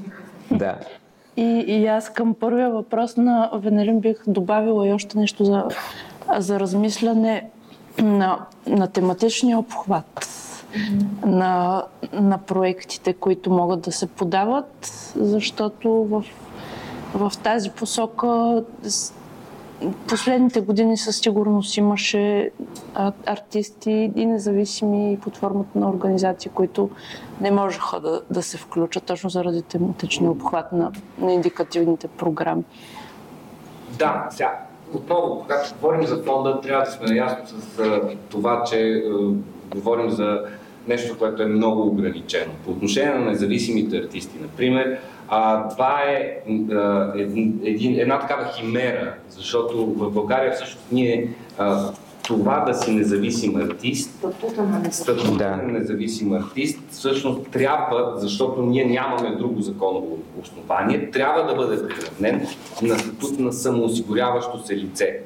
[0.52, 0.76] Да.
[1.38, 5.68] И, и аз към първия въпрос на Венелин бих добавила и още нещо за,
[6.38, 7.50] за размисляне
[8.02, 10.28] на, на тематичния обхват
[11.26, 16.26] на, на проектите, които могат да се подават, защото в,
[17.14, 18.64] в тази посока
[20.08, 22.52] последните години със сигурност имаше
[23.26, 26.90] артисти и независими под формата на организации, които
[27.42, 32.64] не можеха да, да се включат точно заради тематичния обхват на, на индикативните програми.
[33.90, 34.60] Да, сега
[34.94, 39.36] отново, когато говорим за фонда, трябва да сме наясно с uh, това, че uh,
[39.76, 40.42] говорим за
[40.88, 42.52] нещо, което е много ограничено.
[42.66, 46.38] По отношение на независимите артисти, например, а, това е
[46.72, 47.12] а,
[47.64, 51.92] един, една такава химера, защото в България всъщност ние а,
[52.24, 54.26] това да си независим артист,
[54.92, 61.88] статута на независим артист, всъщност трябва, защото ние нямаме друго законово основание, трябва да бъде
[61.88, 62.48] приравнен
[62.82, 65.20] на статут на самоосигуряващо се лице.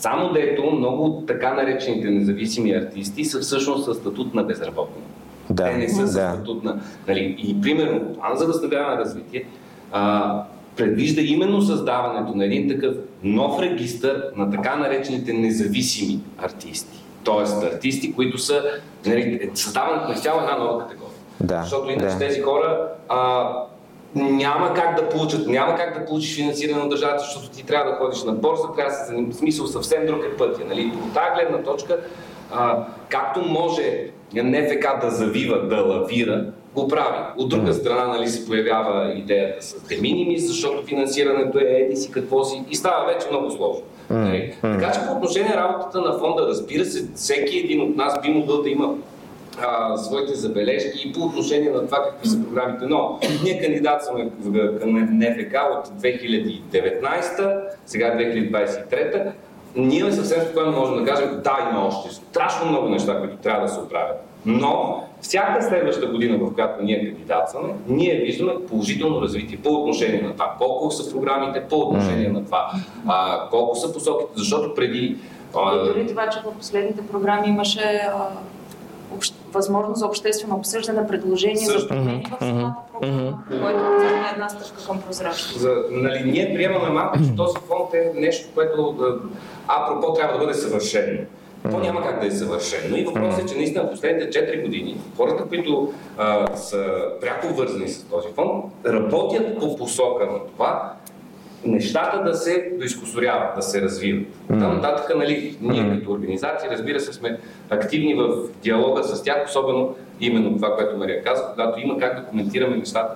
[0.00, 5.02] Само дето много от така наречените независими артисти са всъщност със статут на безработни.
[5.50, 6.08] Да, Те не са да.
[6.08, 6.80] статут на...
[7.08, 9.44] Нали, и примерно план за възстановяване на развитие
[9.92, 10.42] а,
[10.76, 16.98] предвижда именно създаването на един такъв нов регистр на така наречените независими артисти.
[17.24, 18.62] Тоест артисти, които са
[19.06, 21.16] нали, създаването на цяла една нова категория.
[21.40, 22.18] Да, Защото иначе да.
[22.18, 23.50] тези хора а,
[24.16, 27.96] няма как да получат, няма как да получиш финансиране от държавата, защото ти трябва да
[27.96, 30.60] ходиш на борса, трябва да се занимаваш, смисъл съвсем друг е пътя.
[30.68, 30.92] Нали?
[31.06, 31.98] От тази гледна точка,
[32.52, 37.18] а, както може НФК да завива, да лавира, го прави.
[37.36, 42.44] От друга страна нали, се появява идеята с деминими, защото финансирането е еди си какво
[42.44, 43.82] си и става вече много сложно.
[44.10, 44.54] Нали?
[44.62, 48.28] Така че по отношение на работата на фонда, разбира се, всеки един от нас би
[48.28, 48.94] могъл да има
[49.62, 52.84] а, своите забележки и по отношение на това какви са програмите.
[52.88, 54.30] Но ние кандидатстваме
[54.80, 59.32] към НФК от 2019, сега 2023.
[59.76, 63.72] Ние съвсем спокойно можем да кажем, да, има още страшно много неща, които трябва да
[63.72, 64.16] се оправят.
[64.46, 70.32] Но всяка следваща година, в която ние кандидатстваме, ние виждаме положително развитие по отношение на
[70.32, 72.70] това колко са програмите, по отношение на това
[73.08, 75.16] а, колко са посоките, защото преди...
[75.56, 75.74] А...
[75.74, 78.28] И дори това, че в последните програми имаше а,
[79.56, 85.02] възможност за обществено обсъждане, предложение за промени в самата програма, което е една стъпка към
[85.02, 85.60] прозрачност.
[85.60, 88.96] За, нали, ние приемаме малко, че този фонд е нещо, което
[89.68, 91.18] апропо трябва да бъде съвършено.
[91.70, 92.96] То няма как да е съвършено.
[92.96, 96.84] И въпросът е, че наистина в последните 4 години хората, които а, са
[97.20, 100.92] пряко вързани с този фонд, работят по посока на това
[101.66, 104.28] нещата да се доискусоряват, да се развиват.
[104.50, 104.60] Mm.
[104.60, 105.98] Там нататък, нали, ние mm.
[105.98, 107.38] като организации, разбира се, сме
[107.70, 108.28] активни в
[108.62, 113.14] диалога с тях, особено именно това, което Мария каза, когато има как да коментираме нещата,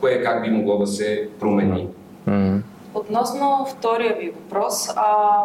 [0.00, 1.88] кое как би могло да се промени.
[2.28, 2.60] Mm.
[2.94, 5.44] Относно втория ви въпрос, а,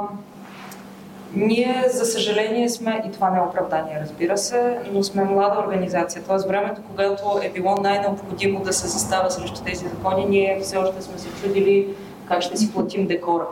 [1.35, 6.23] ние, за съжаление, сме, и това не е оправдание, разбира се, но сме млада организация.
[6.27, 11.01] Тоест, времето, когато е било най-необходимо да се застава срещу тези закони, ние все още
[11.01, 11.87] сме се чудили
[12.27, 13.45] как ще си платим декора.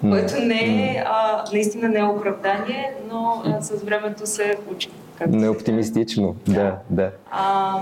[0.00, 4.88] Което не е, а, наистина не е оправдание, но а, с времето се учи.
[5.28, 7.10] Не оптимистично, да, да.
[7.30, 7.74] А,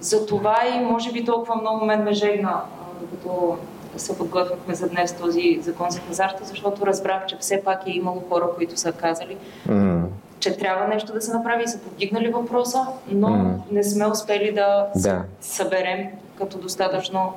[0.00, 2.60] за това и може би толкова много мен ме жегна,
[3.00, 3.56] докато
[3.96, 8.22] се подготвяхме за днес този закон за хазарта, защото разбрах, че все пак е имало
[8.28, 9.36] хора, които са казали,
[9.68, 10.02] mm.
[10.40, 13.58] че трябва нещо да се направи и са повдигнали въпроса, но mm.
[13.70, 17.32] не сме успели да, да съберем като достатъчно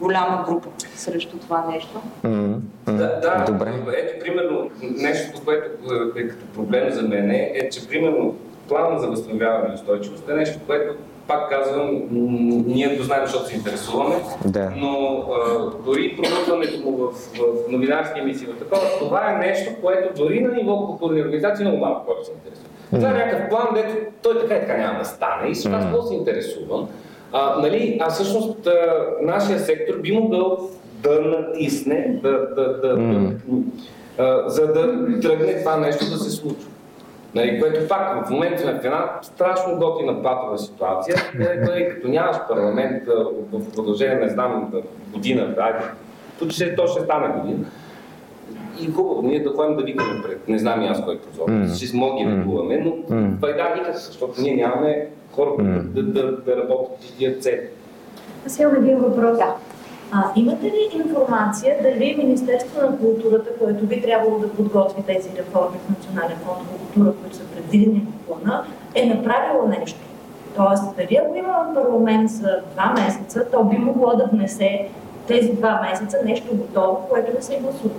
[0.00, 2.02] голяма група срещу това нещо.
[2.24, 2.58] Mm.
[2.86, 2.96] Mm.
[2.96, 3.72] Да, да, Добре.
[3.96, 8.36] Ето, примерно, нещо, което е като проблем за мен е, че, примерно,
[8.68, 10.94] план за възстановяване и устойчивост е нещо, което
[11.28, 12.02] пак казвам,
[12.66, 14.72] ние го знаем, защото се интересуваме, да.
[14.76, 20.22] но а, дори пробутването му в, в новинарски емисии в такова, това е нещо, което
[20.22, 22.70] дори на ниво културни организации много малко хора се интересуват.
[22.92, 22.96] Mm.
[22.96, 25.78] Това е някакъв план, дето той така и така няма да стане и с това
[25.78, 26.08] mm.
[26.08, 26.88] се интересувам.
[27.32, 28.72] А, нали, а всъщност а,
[29.22, 30.58] нашия сектор би могъл
[31.02, 33.28] да натисне, да, да, да, mm.
[33.28, 33.62] да,
[34.18, 36.70] а, за да тръгне това нещо да се случва.
[37.34, 42.36] Нали, което пак в момента сме в една страшно готина патова ситуация, нали, като нямаш
[42.48, 43.02] парламент
[43.52, 44.72] в продължение, не знам,
[45.12, 45.78] година, айде,
[46.48, 47.64] ще, то ще стане година.
[48.80, 51.76] И хубаво, ние да ходим да викаме пред, не знам и аз кой прозор, mm.
[51.76, 53.40] ще смоги да лекуваме, но mm.
[53.40, 55.82] пайда никакъв, защото ние нямаме хора, които mm.
[55.82, 57.68] да, да, да работят и тия цели.
[58.46, 59.38] Аз имам един въпрос.
[59.38, 59.54] Да.
[60.12, 65.78] А, имате ли информация дали Министерство на културата, което би трябвало да подготви тези реформи
[65.86, 68.64] в Национален фонд по култура, които са предвидени в плана,
[68.94, 70.00] е направило нещо?
[70.56, 74.88] Тоест, дали ако има парламент за два месеца, то би могло да внесе
[75.26, 77.94] тези два месеца нещо готово, което да се гласува.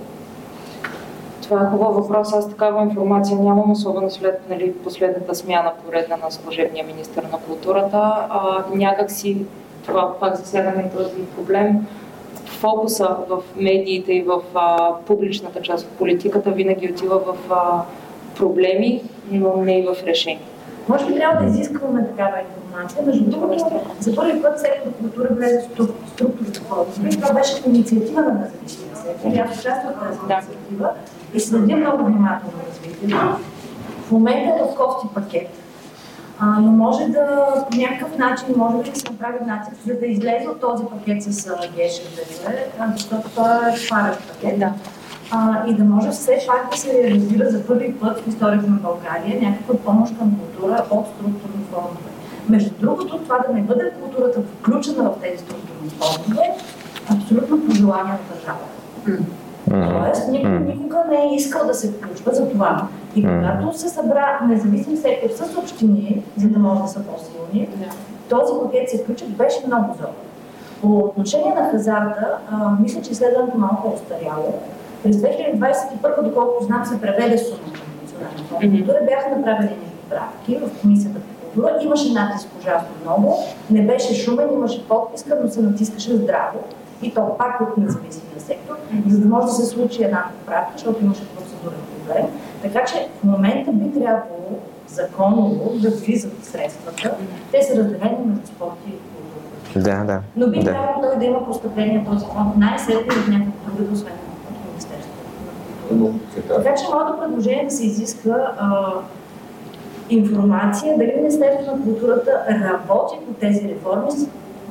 [1.43, 2.33] Това е хубав въпрос.
[2.33, 8.27] Аз такава информация нямам, особено след нали, последната смяна поредна на служебния министр на културата.
[8.29, 9.45] А, някак си
[9.85, 11.87] това пак засягаме този проблем.
[12.47, 17.81] Фокуса в медиите и в а, публичната част от политиката винаги отива в а,
[18.37, 20.47] проблеми, но не и в решения.
[20.89, 23.05] Може би трябва да изискваме такава информация.
[23.05, 25.63] Между другото, за първи път сектор култура влезе в
[26.13, 27.09] структурата фондове.
[27.09, 29.29] Това беше инициатива на независимия сектор.
[29.29, 30.89] Аз участвах в тази инициатива
[31.33, 33.37] и следя много внимателно развитието.
[34.07, 35.49] В момента е в кофти пакет
[36.39, 40.47] а, но може да по някакъв начин, може да се направи натиск, за да излезе
[40.47, 42.47] от този пакет с ГШДВ,
[42.95, 44.59] защото той е тварен пакет.
[44.59, 44.73] Да.
[45.31, 48.75] А, и да може все пак да се реализира за първи път в историята на
[48.75, 52.09] България някаква помощ към култура от структурни фондове.
[52.49, 56.55] Между другото, това да не бъде културата включена в тези структурни фондове,
[57.09, 58.77] абсолютно пожелание на държавата.
[59.69, 62.87] Тоест, никой никога не е искал да се включва за това.
[63.15, 67.69] И когато се събра независим сектор с общини, за да може да са по-силни,
[68.29, 70.07] този пакет се включи, беше много зор.
[70.81, 74.53] По отношение на хазарта, а, мисля, че изследването малко е остаряло.
[75.03, 80.81] През 2021, доколкото знам, се преведе сумата на националния фонд култура, бяха направени поправки в
[80.81, 81.79] комисията по култура.
[81.81, 83.37] Имаше натиск ужасно много,
[83.69, 86.59] не беше шумен, имаше подписка, но се натискаше здраво.
[87.01, 88.75] И то пак от независимия сектор,
[89.07, 92.25] за да може да се случи една поправка, защото имаше процедурен проблем.
[92.61, 97.15] Така че в момента би трябвало законово да влизат средствата.
[97.51, 99.83] Те са разделени между спорт и култура.
[99.83, 100.21] Да, да.
[100.35, 100.63] Но би да.
[100.71, 104.13] трябвало той да има постъпление този фонд най-сетне в някакво друго, освен
[104.51, 105.13] от Министерството.
[106.47, 108.91] Така че моето предложение е да се изиска а,
[110.09, 114.11] информация дали Министерството на културата работи по тези реформи.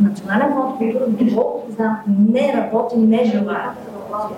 [0.00, 3.72] Национален фонд култура, доколкото знам, не работи, не желая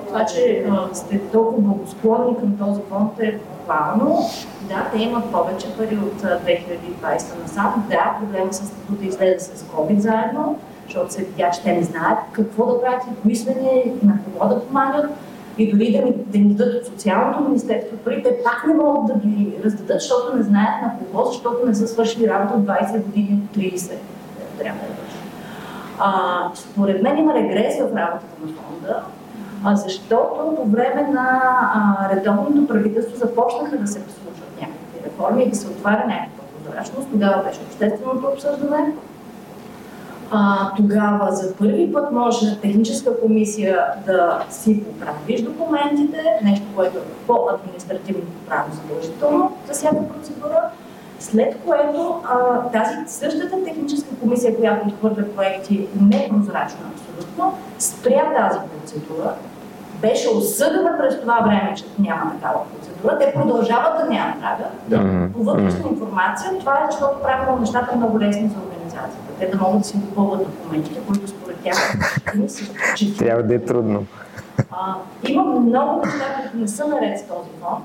[0.06, 4.18] това, че сте толкова благосклонни към този фонд е похвално.
[4.68, 7.86] Да, те имат повече пари от 2020 насам.
[7.90, 12.18] Да, проблема с статута излезе с COVID заедно, защото се видя, че те не знаят
[12.32, 13.54] какво да правят и кои сме
[14.02, 15.11] на кого да помагат.
[15.59, 19.06] И дори да ни, да ни дадат от социалното министерство пари, те пак не могат
[19.06, 23.04] да ги раздадат, защото не знаят на кого, защото не са свършили работа от 20
[23.04, 23.92] години, от 30.
[24.59, 24.97] Трябва да
[25.99, 29.03] А, според мен има регрес в работата на фонда
[29.64, 31.40] А, защото по време на
[31.74, 37.09] а, редовното правителство започнаха да се послушат някакви реформи и да се отваря някаква прозрачност.
[37.11, 38.92] Тогава беше общественото обсъждане.
[40.30, 47.26] А, тогава за първи път може техническа комисия да си поправиш документите, нещо, което е
[47.26, 50.61] по административното право задължително за всяка процедура.
[51.21, 59.35] След което а, тази същата техническа комисия, която отхвърля проекти непрозрачно абсолютно, спря тази процедура,
[60.01, 63.19] беше осъдена през това време, че няма такава процедура.
[63.19, 64.73] Те продължават да няма правят.
[64.89, 65.29] Да.
[65.33, 69.29] По вътрешна информация, това е, защото правилно нещата много лесни за организацията.
[69.39, 71.95] Те да могат да си допълват документите, които според тях
[72.35, 72.64] не са
[73.19, 74.07] Трябва да е трудно.
[74.71, 74.95] А,
[75.29, 77.85] има много неща, които не са наред с този фонд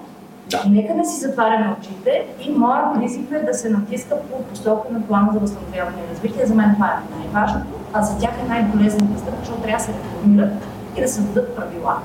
[0.49, 0.63] да.
[0.69, 5.01] Нека не си затваряме очите и моя призив е да се натиска по посока на
[5.07, 6.45] плана за възстановяване и развитие.
[6.45, 9.91] За мен това е най-важното, а за тях е най-болезнената стъпка, защото трябва да се
[9.91, 10.53] реформират
[10.97, 11.97] и да се дадат правила,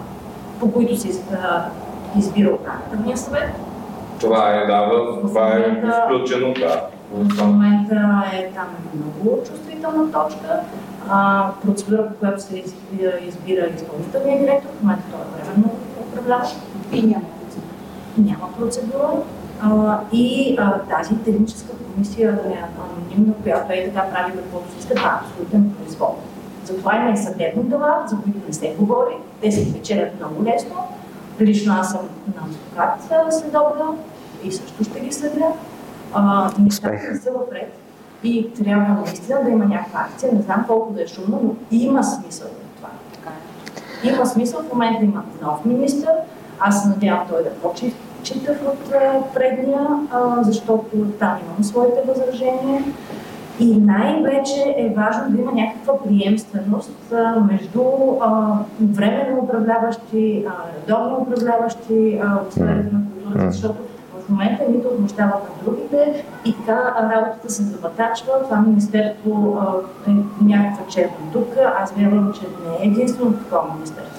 [0.61, 1.09] по които се
[2.19, 3.51] избира управителния съвет.
[4.21, 4.91] Това е, да,
[5.23, 6.83] това е включено, да.
[7.13, 10.61] В момента е там е много чувствителна точка.
[11.11, 15.71] А, процедура, по която се избира, избира изпълнителния директор, в момента той е временно
[16.09, 16.57] управляващ
[16.93, 17.25] и няма
[18.19, 19.11] няма процедура
[19.63, 25.09] а, и а, тази техническа комисия е анонимна, която е така прави каквото иска, това
[25.09, 26.17] е абсолютен произвол.
[26.65, 30.77] Затова има и съдебни дела, за които не се говори, те се печелят много лесно.
[31.41, 32.01] Лично аз съм
[32.37, 33.85] на адвокат следобна
[34.45, 35.53] и също ще ги следя.
[36.59, 37.79] нещата не са в ред
[38.25, 40.33] и трябва наистина да има някаква акция.
[40.35, 42.89] Не знам колко да е шумно, но има смисъл в това.
[44.05, 44.09] Е.
[44.09, 44.63] Има смисъл.
[44.63, 46.11] В момента има нов министр.
[46.61, 48.93] Аз се надявам той да почи читах от
[49.35, 49.87] предния,
[50.41, 52.83] защото там имам своите възражения.
[53.61, 57.15] И най-вече е важно да има някаква приемственост
[57.51, 57.83] между
[58.81, 60.47] временно управляващи,
[60.77, 63.79] редовно управляващи от сферата на културата, защото
[64.27, 68.33] в момента нито отмъщават на другите и така работата се забатачва.
[68.45, 69.59] Това министерство
[70.09, 70.11] е
[70.45, 71.75] някаква черна дупка.
[71.83, 74.18] Аз вярвам, че не е единствено такова министерство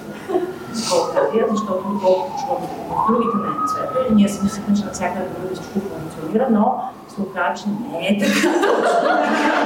[0.90, 5.78] България, защото колкото чувам в другите нейни цветове, ние си мислихме, че навсякъде други всичко
[5.80, 6.82] функционира, но
[7.14, 8.48] се оказа, че не е така.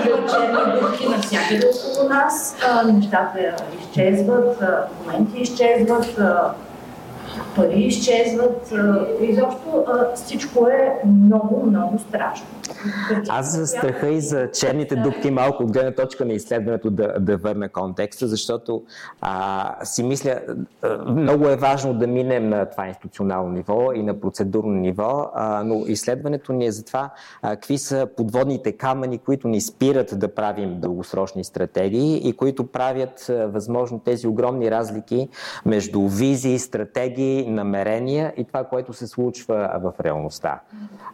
[0.07, 2.57] Има черни дупки навсякъде около нас,
[2.87, 3.39] нещата
[3.81, 6.21] изчезват, документи изчезват,
[7.57, 8.73] пари изчезват.
[9.21, 9.85] Изобщо
[10.15, 12.47] всичко е много, много страшно.
[13.29, 17.37] Аз за страха и за черните дупки малко от гледна точка на изследването да, да
[17.37, 18.83] върна контекста, защото
[19.21, 20.41] а, си мисля,
[21.07, 25.85] много е важно да минем на това институционално ниво и на процедурно ниво, а, но
[25.87, 27.11] изследването ни е за това
[27.43, 33.27] а, какви са подводните камъни, които ни спират да правим дългосрочни стратегии и които правят
[33.29, 35.29] а, възможно тези огромни разлики
[35.67, 40.61] между визии, стратегии, намерения и това, което се случва в реалността.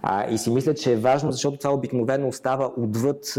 [0.02, 3.38] А, и си мисля, че е важно, защото това обикновено остава отвъд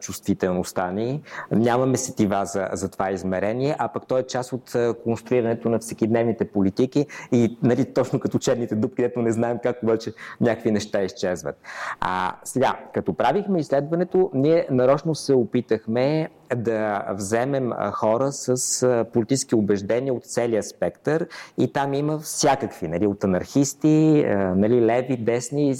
[0.00, 1.22] чувствителността ни.
[1.50, 6.44] Нямаме сетива за, за това измерение, а пък то е част от конструирането на всекидневните
[6.44, 11.56] политики и нали, точно като черните дупки, където не знаем как обаче някакви неща изчезват.
[12.00, 20.14] А сега, като правихме изследването, ние нарочно се опитахме да вземем хора с политически убеждения
[20.14, 21.26] от целия спектър
[21.58, 24.24] и там има всякакви, нали, от анархисти,
[24.56, 25.74] нали, леви, десни,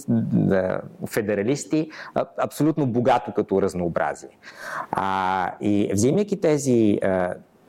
[1.07, 1.91] федералисти,
[2.37, 4.39] абсолютно богато като разнообразие.
[4.91, 6.99] А, и взимайки тези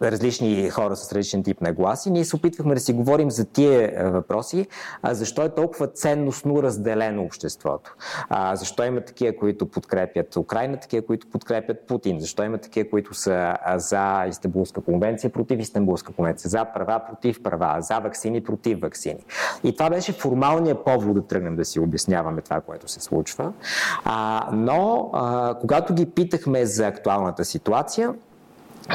[0.01, 2.11] различни хора с различен тип нагласи.
[2.11, 4.67] Ние се опитвахме да си говорим за тия е, въпроси,
[5.01, 7.95] а защо е толкова ценностно разделено обществото.
[8.29, 12.19] А, защо има такива, които подкрепят Украина, такива, които подкрепят Путин.
[12.19, 17.81] Защо има такива, които са за Истанбулска конвенция, против Истанбулска конвенция, за права, против права,
[17.81, 19.23] за вакцини, против вакцини.
[19.63, 23.53] И това беше формалният повод да тръгнем да си обясняваме това, което се случва.
[24.05, 28.13] А, но а, когато ги питахме за актуалната ситуация,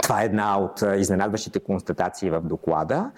[0.02, 3.10] това е една от изненадващите констатации в доклада.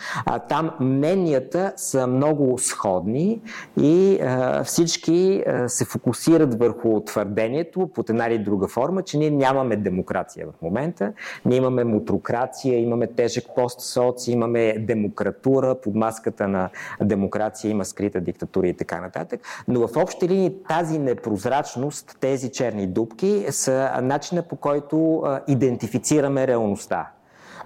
[0.49, 3.41] Там мненията са много сходни
[3.81, 4.21] и
[4.65, 10.63] всички се фокусират върху твърдението под една или друга форма, че ние нямаме демокрация в
[10.63, 11.13] момента.
[11.45, 16.69] Ние имаме мутрокрация, имаме тежък постсоци, имаме демократура, под маската на
[17.03, 19.41] демокрация има скрита диктатура и така нататък.
[19.69, 26.58] Но в общи линии тази непрозрачност, тези черни дубки са начина по който идентифицираме реалността
[26.59, 27.11] реалността.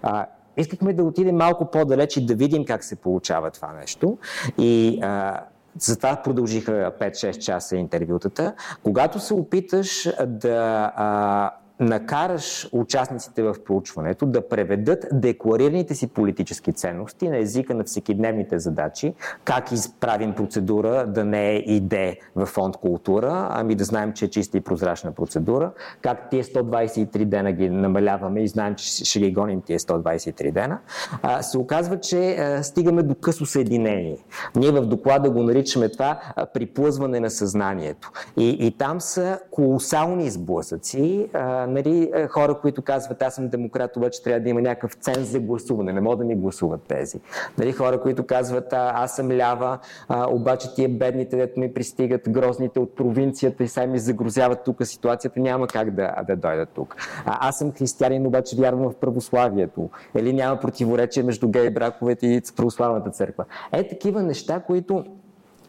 [0.03, 0.27] А,
[0.57, 4.19] искахме да отидем малко по-далеч и да видим как се получава това нещо.
[4.59, 5.41] И а,
[5.79, 8.55] затова продължиха 5-6 часа интервютата.
[8.83, 11.51] Когато се опиташ да а,
[11.83, 19.15] накараш участниците в проучването да преведат декларираните си политически ценности на езика на всекидневните задачи,
[19.45, 24.29] как изправим процедура да не е иде в фонд култура, ами да знаем, че е
[24.29, 25.73] чиста и прозрачна процедура,
[26.03, 30.79] как тия 123 дена ги намаляваме и знаем, че ще ги гоним тия 123 дена,
[31.23, 34.17] а, се оказва, че а, стигаме до късо съединение.
[34.57, 38.11] Ние в доклада го наричаме това а, приплъзване на съзнанието.
[38.37, 41.29] И, и там са колосални сблъсъци.
[41.33, 45.41] А, нали, хора, които казват, аз съм демократ, обаче трябва да има някакъв ценз за
[45.41, 45.93] гласуване.
[45.93, 47.21] Не могат да ми гласуват тези.
[47.59, 52.81] Нали, хора, които казват, аз съм лява, а, обаче тия бедните, дето ми пристигат, грозните
[52.81, 56.97] от провинцията и сега ми загрозяват тук ситуацията, няма как да, да дойдат тук.
[57.27, 59.91] А, аз съм християнин, обаче вярвам в православието.
[60.19, 63.45] Или няма противоречие между гей браковете и православната църква.
[63.73, 65.05] Е, такива неща, които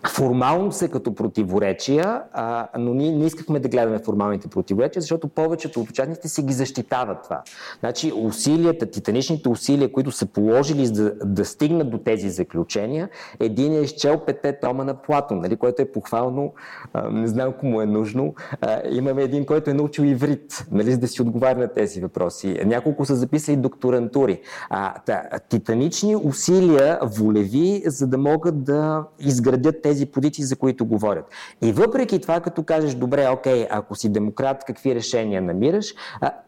[0.08, 5.82] формално са като противоречия, а, но ние не искахме да гледаме формалните противоречия, защото повечето
[5.82, 7.42] от участниците си ги защитават това.
[7.80, 13.80] Значи усилията, титаничните усилия, които са положили да, да стигнат до тези заключения, един е
[13.80, 16.54] изчел пете тома на Платон, нали, което е похвално,
[16.94, 18.36] а, не знам кому е нужно.
[18.62, 22.60] А, имаме един, който е научил иврит, нали, за да си отговаря на тези въпроси.
[22.66, 24.42] Няколко са записали докторантури.
[24.70, 30.86] А, та, титанични усилия волеви, за да могат да изградят тези тези позиции, за които
[30.86, 31.26] говорят.
[31.62, 35.94] И въпреки това, като кажеш, добре, окей, ако си демократ, какви решения намираш,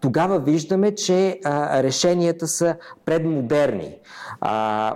[0.02, 1.40] тогава виждаме, че
[1.84, 2.76] решенията са
[3.06, 3.98] предмодерни.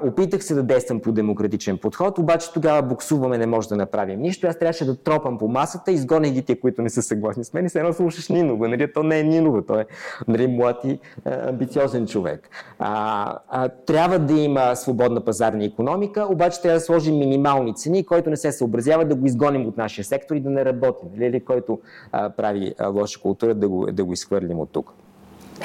[0.04, 4.48] опитах се да действам по демократичен подход, обаче тогава буксуваме, не може да направим нищо.
[4.48, 7.66] Аз трябваше да тропам по масата, изгоних ги тия, които не са съгласни с мен
[7.66, 8.68] и се едно слушаш Нинова.
[8.68, 8.94] Нали?
[8.94, 9.86] То не е Нинова, той е
[10.28, 12.50] нали, млад и амбициозен човек.
[12.80, 18.30] А, а, трябва да има свободна пазарна економика, обаче трябва да сложим минимални цени, който
[18.30, 21.10] не се съобразява да го изгоним от нашия сектор и да не работим.
[21.16, 21.80] Или, или който
[22.12, 24.94] а, прави а, лоша култура, да го, да го изхвърлим от тук.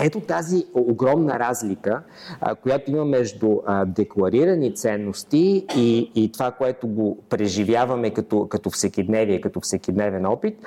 [0.00, 2.02] Ето тази огромна разлика,
[2.62, 9.60] която има между декларирани ценности и, и това, което го преживяваме като, като всекидневие, като
[9.60, 10.58] всекидневен опит,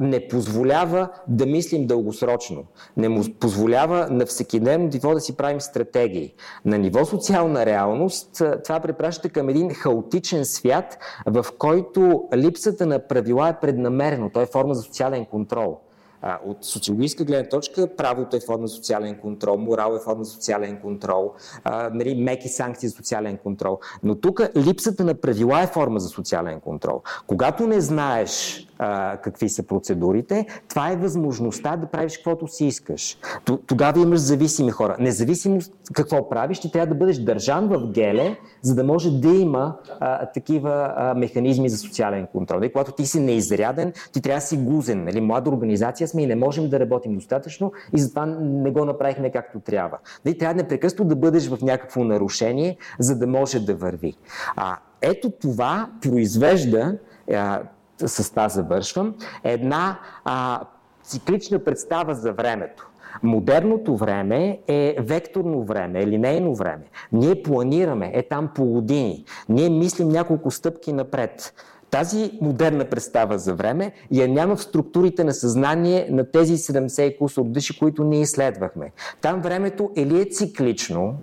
[0.00, 2.64] не позволява да мислим дългосрочно.
[2.96, 6.34] Не му позволява на всекидневно ниво да си правим стратегии.
[6.64, 13.48] На ниво социална реалност това препраща към един хаотичен свят, в който липсата на правила
[13.48, 14.30] е преднамерено.
[14.30, 15.80] Той е форма за социален контрол.
[16.22, 20.24] А, от социологическа гледна точка правото е форма на социален контрол, морал е форма на
[20.24, 21.32] социален контрол,
[21.64, 23.78] а, нали, меки санкции за социален контрол.
[24.02, 27.02] Но тук липсата на правила е форма за социален контрол.
[27.26, 33.18] Когато не знаеш а, какви са процедурите, това е възможността да правиш каквото си искаш.
[33.66, 34.96] Тогава имаш зависими хора.
[35.00, 35.60] Независимо
[35.92, 40.26] какво правиш, ти трябва да бъдеш държан в геле, за да може да има а,
[40.26, 42.56] такива а, механизми за социален контрол.
[42.56, 45.04] И нали, когато ти си неизряден, ти трябва да си гузен.
[45.04, 45.20] Нали?
[45.20, 49.60] Млада организация сме и не можем да работим достатъчно и затова не го направихме както
[49.60, 49.98] трябва.
[50.24, 50.38] Нали?
[50.38, 54.14] Трябва непрекъснато да бъдеш в някакво нарушение, за да може да върви.
[54.56, 56.98] А, ето това произвежда
[57.32, 57.62] а,
[57.98, 60.60] с това завършвам, една а,
[61.02, 62.90] циклична представа за времето.
[63.22, 66.84] Модерното време е векторно време, е линейно време.
[67.12, 69.24] Ние планираме, е там по години.
[69.48, 71.54] Ние мислим няколко стъпки напред.
[71.90, 77.44] Тази модерна представа за време я няма в структурите на съзнание на тези 70 кусор
[77.44, 78.92] души, които ние изследвахме.
[79.20, 81.14] Там времето е ли е циклично,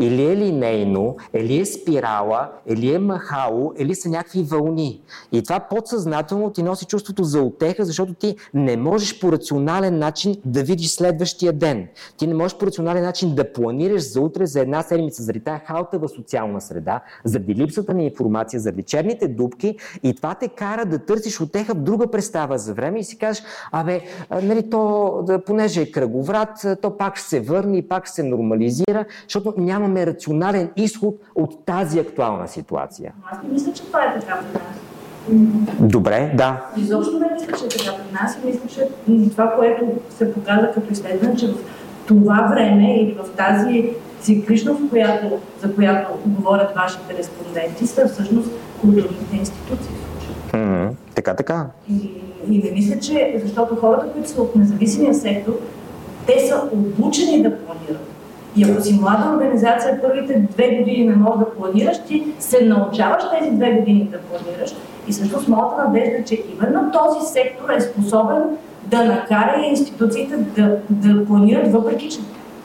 [0.00, 5.02] или е линейно, или е спирала, или е махало, или са някакви вълни.
[5.32, 10.36] И това подсъзнателно ти носи чувството за отеха, защото ти не можеш по рационален начин
[10.44, 11.88] да видиш следващия ден.
[12.16, 15.60] Ти не можеш по рационален начин да планираш за утре, за една седмица, заради тази
[15.64, 20.98] халтава социална среда, заради липсата на информация, заради черните дубки и това те кара да
[20.98, 24.00] търсиш отеха в друга представа за време и си кажеш, абе,
[24.42, 29.04] нали, то, понеже е кръговрат, то пак ще се върне и пак ще се нормализира,
[29.28, 33.12] защото нямаме рационален изход от тази актуална ситуация.
[33.32, 34.78] Аз не мисля, че това е така при нас.
[35.80, 36.66] Добре, да.
[36.76, 38.88] Изобщо не мисля, че е така при нас и мисля, че
[39.30, 41.54] това, което се показва като изследване, че в
[42.06, 43.90] това време или в тази
[44.20, 48.50] цикличност, която, за която говорят вашите респонденти, са всъщност
[48.80, 49.94] културните институции.
[50.52, 50.90] Mm-hmm.
[51.14, 51.66] Така, така.
[51.90, 52.10] И,
[52.50, 55.52] и не мисля, че, защото хората, които са от независимия сектор,
[56.26, 58.13] те са обучени да планират.
[58.56, 63.22] И ако си млада организация, първите две години не можеш да планираш, ти се научаваш
[63.38, 64.74] тези две години да планираш.
[65.08, 68.42] И всъщност моята надежда е, че именно този сектор е способен
[68.86, 72.18] да накара институциите да, да планират, въпреки че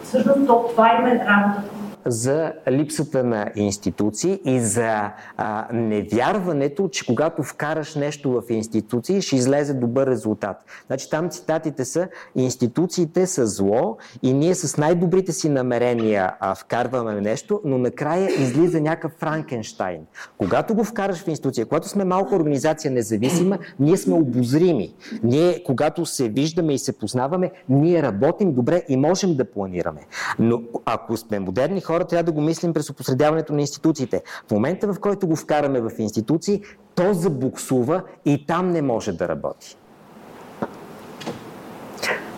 [0.04, 1.79] всъщност това им е работата.
[2.12, 9.36] За липсата на институции и за а, невярването, че когато вкараш нещо в институции, ще
[9.36, 10.66] излезе добър резултат.
[10.88, 17.22] Значи там цитатите са институциите са зло и ние с най-добрите си намерения а, вкарваме
[17.22, 20.02] нещо, но накрая излиза някакъв Франкенштайн.
[20.38, 24.94] Когато го вкараш в институция, когато сме малка организация независима, ние сме обозрими.
[25.24, 30.02] Ние, когато се виждаме и се познаваме, ние работим добре и можем да планираме.
[30.40, 34.24] Но ако сме модерни хора, трябва да го мислим през опосредяването на институциите.
[34.48, 36.62] В момента, в който го вкараме в институции,
[36.96, 39.78] то забуксува и там не може да работи.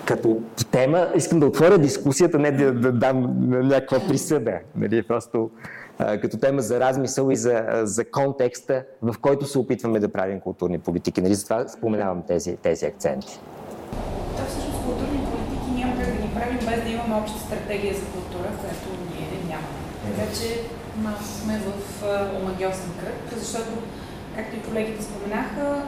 [0.06, 0.42] Като
[0.72, 4.60] тема, искам да отворя дискусията, не да, да дам някаква присъда.
[4.76, 5.50] Нали, просто
[5.98, 10.80] като тема за размисъл и за, за контекста, в който се опитваме да правим културни
[10.80, 11.22] политики.
[11.22, 13.40] Нали, затова споменавам тези, тези акценти.
[14.38, 18.02] Да, всъщност културни политики няма как да ни правим без да имаме обща стратегия за
[18.06, 18.31] култура,
[20.12, 20.26] нямаме.
[20.26, 20.62] Така че
[20.98, 22.04] малко сме в
[22.42, 23.72] омагиосен кръг, защото
[24.36, 25.84] както и колегите споменаха,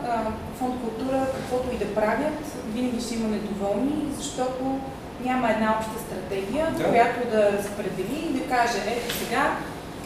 [0.60, 2.40] фонд култура, каквото и да правят,
[2.74, 4.80] винаги ще има недоволни, защото
[5.24, 6.84] няма една обща стратегия, да.
[6.84, 9.58] която да разпредели и да каже, ето сега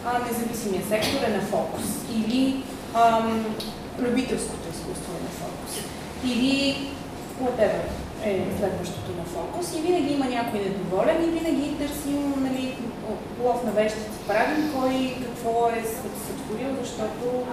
[0.06, 2.64] а, независимия сектор е на фокус или
[2.96, 3.46] ам,
[4.00, 5.86] любителското изкуство е на фокус
[6.24, 6.88] или
[7.42, 9.76] whatever е следващото на фокус.
[9.76, 12.78] И винаги има някой недоволен и винаги търсим нали,
[13.44, 14.26] лов на вещици.
[14.28, 15.84] Правим, кой какво е
[16.28, 17.46] сътворил, защото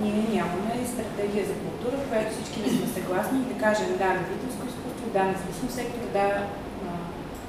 [0.00, 3.38] ние нямаме стратегия за култура, в която всички не сме съгласни.
[3.38, 6.26] Да кажем да, любителско изкуство, да, независим сектор, да,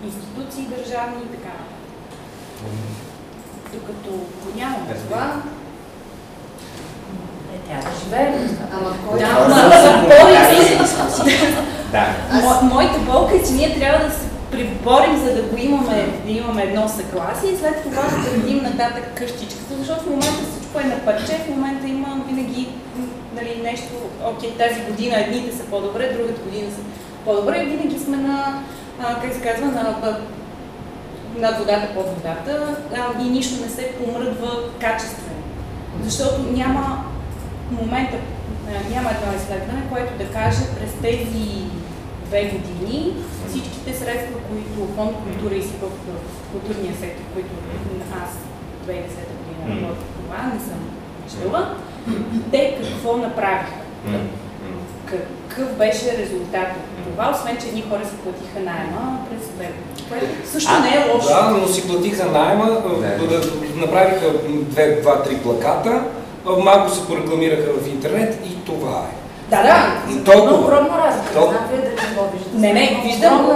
[0.03, 1.53] институции държавни и така
[3.73, 5.41] Докато го нямаме това,
[7.53, 8.47] е, тя да живее.
[8.73, 9.19] Ама кой?
[9.19, 9.25] Да,
[11.91, 12.15] да.
[12.63, 16.63] Моята болка е, че ние трябва да се приборим, за да го имаме, да имаме
[16.63, 21.05] едно съгласие и след това да градим нататък къщичката, защото в момента всичко е на
[21.05, 22.67] парче, в момента има винаги
[23.35, 23.87] нали, нещо,
[24.25, 26.81] окей, тази година едните са по-добре, другата година са
[27.25, 28.63] по-добре, винаги сме на,
[29.03, 30.17] а, как се казва, на
[31.37, 35.43] над водата под водата а, и нищо не се помръдва качествено.
[36.03, 37.03] Защото няма
[37.71, 38.15] момента,
[38.89, 41.63] няма едно изследване, което да каже през тези
[42.29, 43.13] две години
[43.47, 47.49] всичките средства, които фонд култура и СИПО в културния сектор, които
[48.23, 48.29] аз
[48.87, 48.93] 2010
[49.37, 50.79] година работих това, не съм
[51.31, 51.75] чела,
[52.51, 53.73] те какво направиха?
[55.05, 60.09] Какъв беше резултат от това, освен че едни хора си платиха найема през две години,
[60.09, 61.27] което също а, не е лошо.
[61.27, 63.41] Да, но си платиха найема, да.
[63.75, 66.03] направиха две, два, три плаката,
[66.45, 69.28] малко се порекламираха в интернет и това е.
[69.49, 70.13] Да, да.
[70.13, 70.51] И толкова.
[70.51, 71.33] Но огромна разлика.
[71.33, 71.57] Толкова.
[71.57, 72.57] Знам вие да го виждате.
[72.57, 73.51] Не, не, виждам го.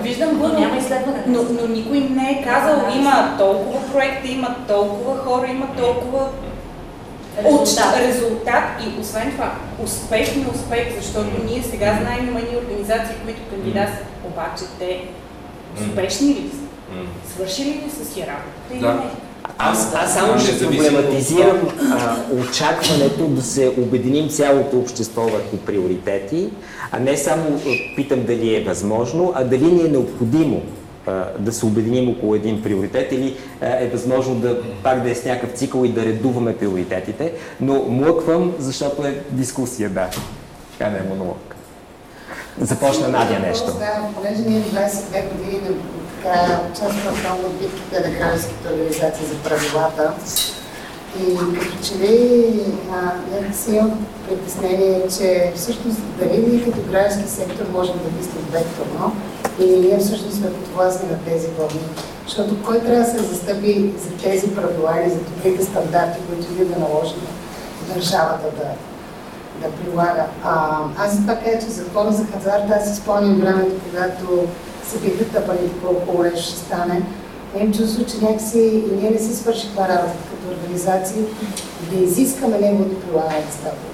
[0.00, 1.22] Виждам го, но, няма изследване.
[1.26, 6.28] Но, но никой не е казал, има толкова проекта, има толкова хора, има толкова
[7.44, 7.94] резултат.
[7.94, 9.52] От резултат и освен това,
[9.84, 15.00] успех на успех, защото ние сега знаем, има едни организации, които кандидатстват, обаче те
[15.80, 17.34] успешни ли са?
[17.34, 18.76] Свършили ли са си работата да.
[18.76, 19.27] или не?
[19.58, 21.58] Аз, аз само ще проблематизирам
[21.92, 26.48] а, очакването да се обединим цялото общество върху приоритети,
[26.90, 27.60] а не само
[27.96, 30.62] питам дали е възможно, а дали ни е необходимо
[31.38, 35.58] да се обединим около един приоритет или е възможно да пак да е с някакъв
[35.58, 40.08] цикъл и да редуваме приоритетите, но млъквам, защото е дискусия, да.
[40.78, 41.38] Така не е монолог.
[42.60, 43.66] Започна Надя нещо.
[43.66, 45.60] Да, понеже ние 22 години
[46.22, 50.12] така участвам много в битките на гражданските организации за правилата.
[51.20, 52.62] И като че ли
[53.32, 59.16] някакси имам притеснение, че всъщност дали ние като граждански сектор можем да мислим векторно
[59.58, 61.88] или ние всъщност сме подвластни на тези вълни.
[62.26, 66.64] Защото кой трябва да се застъпи за тези правила и за добрите стандарти, които ние
[66.64, 67.26] да наложим
[67.94, 68.68] държавата да,
[69.60, 70.26] да прилага.
[70.44, 74.46] А, аз това кажа, че закона за хазарта, аз си спомням времето, когато
[74.88, 77.02] се биха тъпали колко нещо ще стане.
[77.56, 81.22] Имам чувство, че някакси и ние не си свършихме работа като организации
[81.92, 83.88] да изискаме неговото прилагане да става по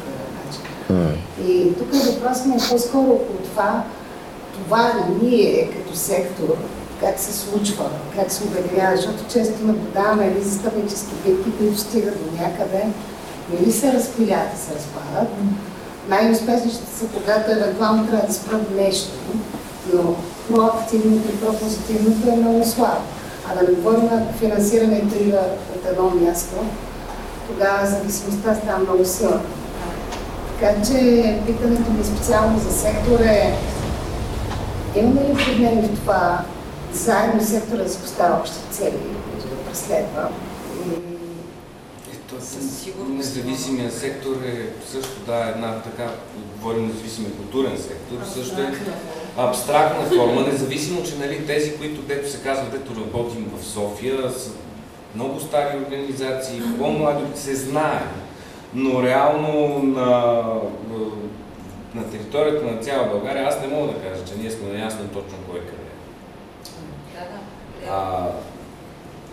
[0.47, 0.63] начин.
[0.91, 1.47] Mm.
[1.49, 3.85] И тук е въпрос ми е по-скоро от това,
[4.53, 4.93] това
[5.23, 6.57] ние като сектор,
[7.01, 7.85] как се случва,
[8.17, 12.85] как се обединява, защото често наблюдаваме или застъпнически битки, които стигат до някъде,
[13.53, 15.29] или се разпилят и се разпадат.
[16.09, 19.13] Най-успешните са, когато евентуално трябва да спрат нещо,
[19.93, 20.17] но
[20.49, 23.03] проактивното и пропозитивното е много слабо.
[23.49, 25.33] А да не говорим на финансирането и
[25.77, 26.55] от едно място,
[27.49, 29.41] тогава зависимостта става много силна.
[30.61, 30.95] Така че
[31.47, 33.55] питането ми специално за сектор е
[34.97, 36.45] имаме ли проблеми в това
[36.93, 38.99] заедно сектора да се поставя общи цели,
[39.31, 40.29] които да следва.
[42.13, 42.35] Ето,
[43.09, 46.11] независимия сектор е също, да, една така,
[46.57, 48.73] говорим независимия културен сектор, също е
[49.37, 54.51] абстрактна форма, независимо, че нали, тези, които дето се казват, дето работим в София, са
[55.15, 58.03] много стари организации, по-млади, се знае.
[58.75, 60.43] Но реално на,
[61.95, 65.39] на територията на цяла България аз не мога да кажа, че ние сме наясно точно
[65.51, 65.85] кой къде.
[67.91, 68.29] А,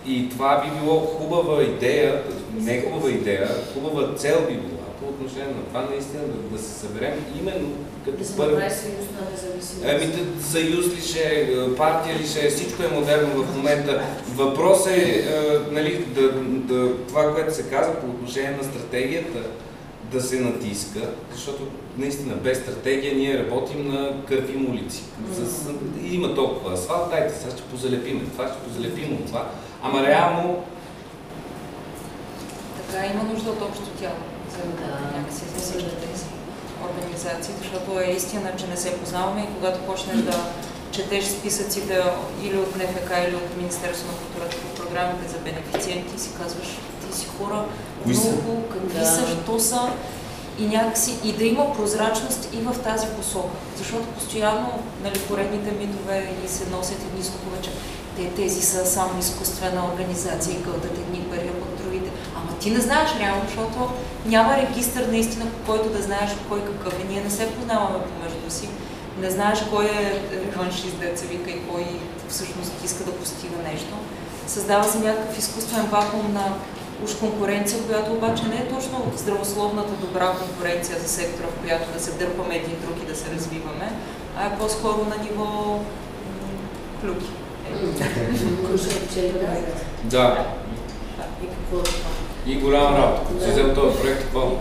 [0.06, 2.22] и това би било хубава идея,
[2.54, 6.78] не хубава идея, хубава цел би била по отношение на това наистина да, да се
[6.78, 7.68] съберем именно
[8.04, 8.64] като да първи.
[8.64, 9.84] Да съюз на независимост.
[9.84, 14.02] Еми, съюз ли ще е, партия ли ще е, всичко е модерно в момента.
[14.34, 15.24] Въпрос е, е
[15.70, 16.32] нали, да,
[16.74, 19.38] да, това, което се казва по отношение на стратегията,
[20.12, 21.00] да се натиска,
[21.32, 25.02] защото наистина без стратегия ние работим на кървим улици.
[25.32, 25.70] С,
[26.02, 29.50] има толкова асфалт, дайте сега ще позалепим това, ще позалепим от това,
[29.82, 30.64] ама реално...
[32.76, 34.14] Така има нужда от общо тяло,
[34.50, 36.24] за да някакси за всички тези
[36.90, 40.36] организации, защото е истина, че не се познаваме и когато почнеш да
[40.92, 42.02] четеш списъците
[42.42, 46.68] или от НФК, или от Министерство на културата по програмите за бенефициенти, си казваш,
[47.02, 47.64] ти си хора,
[48.04, 48.28] Кои са?
[48.28, 49.06] много, какви да.
[49.06, 49.92] са, що са
[50.58, 53.54] и някакси, и да има прозрачност и в тази посока.
[53.76, 57.70] Защото постоянно нали, поредните митове и се носят едни слухове, че
[58.16, 62.10] те, тези са само изкуствена организация и кълтат едни пари, а пък другите.
[62.36, 63.90] Ама ти не знаеш реално, защото
[64.26, 67.12] няма регистър наистина, по който да знаеш кой какъв е.
[67.12, 68.68] Ние не се познаваме помежду си.
[69.20, 71.86] Не знаеш кой е реваншист, деца вика и кой
[72.28, 73.94] всъщност иска да постига нещо.
[74.46, 76.54] Създава се някакъв изкуствен вакуум на
[77.04, 82.00] уж конкуренция, която обаче не е точно здравословната добра конкуренция за сектора, в която да
[82.00, 83.92] се дърпаме един друг и да се развиваме,
[84.36, 85.78] а е по-скоро на ниво
[87.00, 87.30] клюки.
[90.04, 90.46] Да.
[91.42, 91.46] И
[92.46, 93.22] голяма работа.
[93.28, 94.52] Като си взел този проект, какво?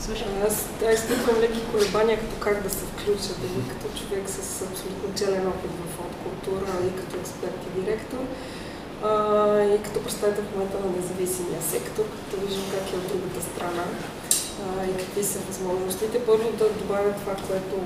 [0.00, 4.38] Слушай, аз да изпитвам леки колебания като как да се включа, дали като човек с
[4.62, 8.18] абсолютно челен опит в култура и като експерт и директор
[9.04, 9.10] а,
[9.74, 13.84] и като представител в момента на независимия сектор, като виждам как е от другата страна
[14.64, 16.26] а, и какви са възможностите.
[16.26, 17.76] Първо да добавя това, което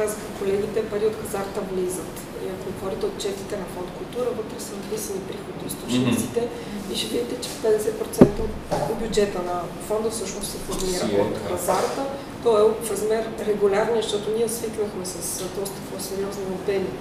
[0.00, 2.14] казаха колегите, пари от хазарта влизат.
[2.42, 6.92] И ако отворите отчетите на фонд култура, вътре са написани приходи източниците mm-hmm.
[6.92, 9.56] и ще видите, че 50% от бюджета на
[9.88, 12.02] фонда всъщност се формира от хазарта.
[12.42, 15.16] То е в размер регулярния, защото ние свикнахме с
[15.58, 16.92] доста по-сериозни обеми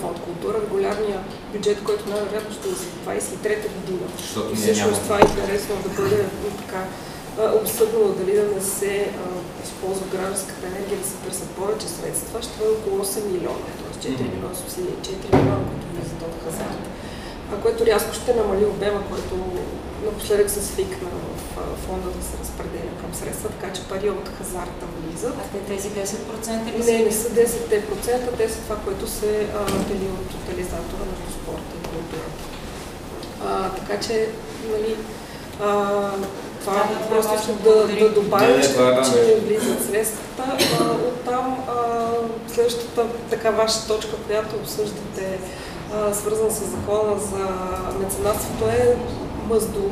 [0.00, 1.18] фонд култура, регулярния
[1.52, 4.06] бюджет, който най-вероятно ще е за 23-та година.
[4.18, 6.24] Защото и всъщност това е интересно да бъде
[6.58, 6.82] така
[7.62, 12.58] обсъднало дали да не се а, използва гражданската енергия, да се търсят повече средства, ще
[12.58, 14.12] бъде около 8 милиона, т.е.
[14.12, 14.34] 4 mm-hmm.
[14.34, 16.82] милиона субсидии, 4 милиона, които влизат от хазарт.
[17.52, 19.34] А, което рязко ще намали обема, който
[20.04, 21.08] напоследък се свикна
[21.56, 25.34] в фонда да се разпределя към средства, така че пари от хазарта влизат.
[25.42, 26.92] А те тези 10% ли са?
[26.92, 29.30] Не, не са 10%, те са това, което се
[29.88, 32.42] дели от тотализатора на спорта и културата.
[33.46, 34.28] А, така че,
[34.70, 34.96] нали,
[35.60, 36.10] а,
[36.64, 40.42] това да, просто искам да, да добавя, че, да, че влизат средствата.
[41.08, 41.56] Оттам
[42.48, 45.38] следващата така ваша точка, която обсъждате,
[45.94, 47.48] а, свързана с закона за
[47.98, 48.96] меценатството е
[49.48, 49.90] мъздо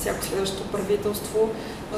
[0.00, 1.48] всяко следващо правителство,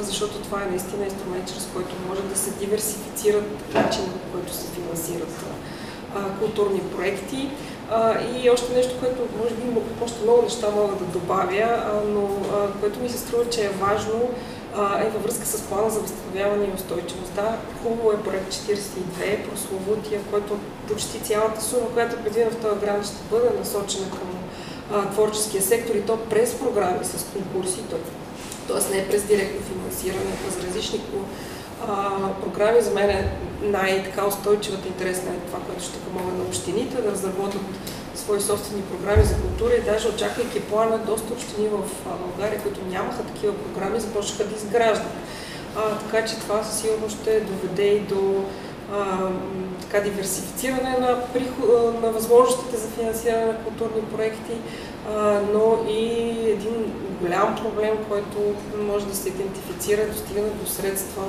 [0.01, 4.65] защото това е наистина инструмент, чрез който може да се диверсифицират начинът, по който се
[4.67, 5.45] финансират
[6.39, 7.49] културни проекти.
[8.35, 12.29] И още нещо, което може би още много неща мога да добавя, но
[12.79, 14.29] което ми се струва, че е важно,
[15.05, 17.33] е във връзка с плана за възстановяване и устойчивост.
[17.35, 20.57] Да, хубаво е проект 42, прословутия, който
[20.87, 25.95] почти цялата сума, която е предвидена в този грант, ще бъде насочена към творческия сектор
[25.95, 27.79] и то през програми с конкурси,
[28.67, 28.95] т.е.
[28.95, 31.01] не през директно финансиране, през различни
[32.41, 32.81] програми.
[32.81, 37.61] За мен е най-така устойчивата интересна е това, което ще помогне на общините да разработят
[38.15, 41.81] свои собствени програми за култура и даже очаквайки плана, доста общини в
[42.27, 45.13] България, които нямаха такива програми, започнаха да изграждат.
[45.75, 48.43] А, така че това със сигурност ще доведе и до
[48.93, 49.29] а,
[49.81, 54.53] така, диверсифициране на, приход, на възможностите за финансиране на културни проекти,
[55.15, 58.37] а, но и един голям проблем, който
[58.79, 61.23] може да се идентифицира, достигане до средства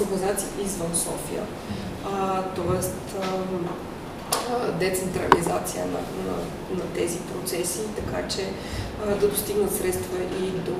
[0.00, 1.42] организации извън София.
[2.12, 6.36] А, тоест, а, децентрализация на, на,
[6.84, 8.42] на тези процеси, така че
[9.06, 10.76] а, да достигнат средства и до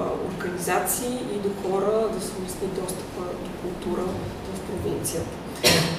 [0.00, 4.02] а, организации, и до хора, да се улесни достъпа до култура
[4.54, 5.47] в провинцията.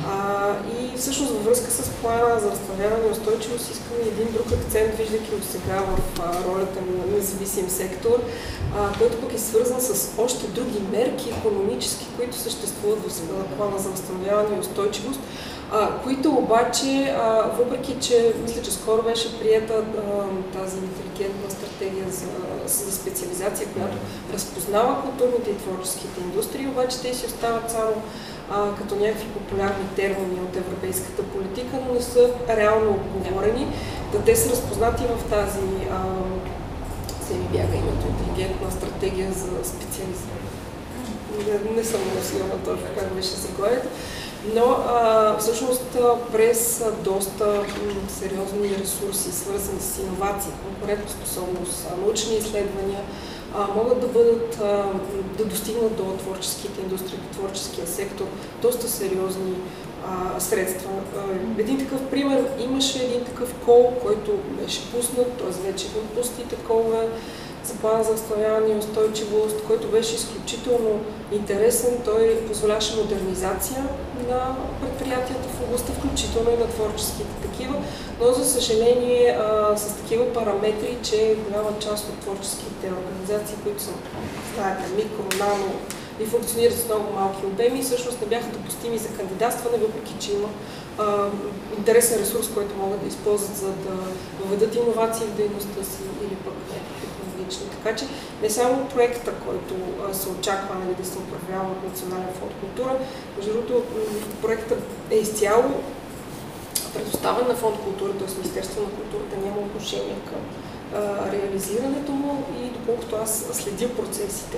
[0.07, 4.95] А, и всъщност във връзка с плана за възстановяване и устойчивост искаме един друг акцент,
[4.97, 8.21] виждайки го сега в ролята на независим сектор,
[8.77, 13.89] а, който пък е свързан с още други мерки економически, които съществуват в плана за
[13.89, 15.19] възстановяване и устойчивост,
[15.71, 22.05] а, които обаче, а, въпреки че мисля, че скоро беше прията а, тази интелигентна стратегия
[22.09, 22.27] за,
[22.85, 23.97] за специализация, която
[24.33, 28.01] разпознава културните и творческите индустрии, обаче те си остават само
[28.51, 33.67] а, като някакви популярни термини от европейската политика, но не са реално отговорени.
[34.11, 35.59] Да те са разпознати в тази,
[35.91, 35.99] а,
[37.27, 40.39] се ми бяга името, интелигентна стратегия за специализация.
[41.47, 43.87] Не, не съм много сигурна точно как беше заглавието.
[44.55, 45.97] Но а, всъщност
[46.31, 53.01] през доста м, сериозни ресурси, свързани с иновации, конкурентоспособност, научни изследвания,
[53.75, 54.57] могат да бъдат,
[55.37, 58.25] да достигнат до творческите индустрии, до творческия сектор,
[58.61, 59.55] доста сериозни
[60.39, 60.89] средства.
[61.57, 64.31] Един такъв пример, имаше един такъв кол, който
[64.61, 65.71] беше пуснат, т.е.
[65.71, 67.03] вече пусти такова
[67.63, 70.99] за плана за възстановяване и устойчивост, който беше изключително
[71.31, 72.01] интересен.
[72.05, 73.85] Той позволяваше модернизация
[74.29, 77.75] на предприятията в областта, включително и на творческите такива,
[78.19, 83.91] но за съжаление а, с такива параметри, че голяма част от творческите организации, които са,
[84.55, 85.71] знаете, микро, нано
[86.19, 90.49] и функционират с много малки обеми, всъщност не бяха допустими за кандидатстване, въпреки че има
[90.97, 91.29] а,
[91.77, 93.95] интересен ресурс, който могат да използват, за да
[94.43, 96.53] въведат иновации в дейността си или пък
[97.49, 97.69] различни.
[97.69, 98.05] Така че
[98.41, 99.75] не само проекта, който
[100.13, 102.95] се очаква нали, да се управлява от Национален фонд култура,
[103.37, 103.83] между другото
[104.41, 105.83] проектът е изцяло
[106.93, 108.37] предоставен на фонд култура, т.е.
[108.37, 110.41] Министерство на културата няма отношение към
[110.99, 114.57] а, реализирането му и доколкото аз следя процесите,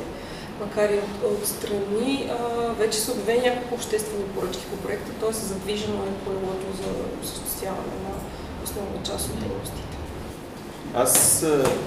[0.60, 5.32] макар и от, от вече са обявени няколко обществени поръчки по проекта, т.е.
[5.32, 6.90] задвижено е колелото за
[7.24, 8.14] осъществяване на
[8.64, 9.91] основна част от дейностите.
[10.96, 11.46] Аз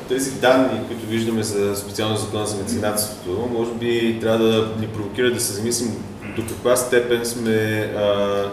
[0.09, 5.31] тези данни, които виждаме за специално закона за меценатството, може би трябва да ни провокира
[5.31, 5.91] да се замислим
[6.37, 7.53] до каква степен сме
[7.97, 8.45] а,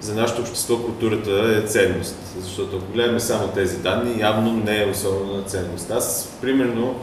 [0.00, 2.16] за нашето общество културата е ценност.
[2.40, 5.90] Защото ако гледаме само тези данни, явно не е особена ценност.
[5.90, 6.94] Аз, примерно,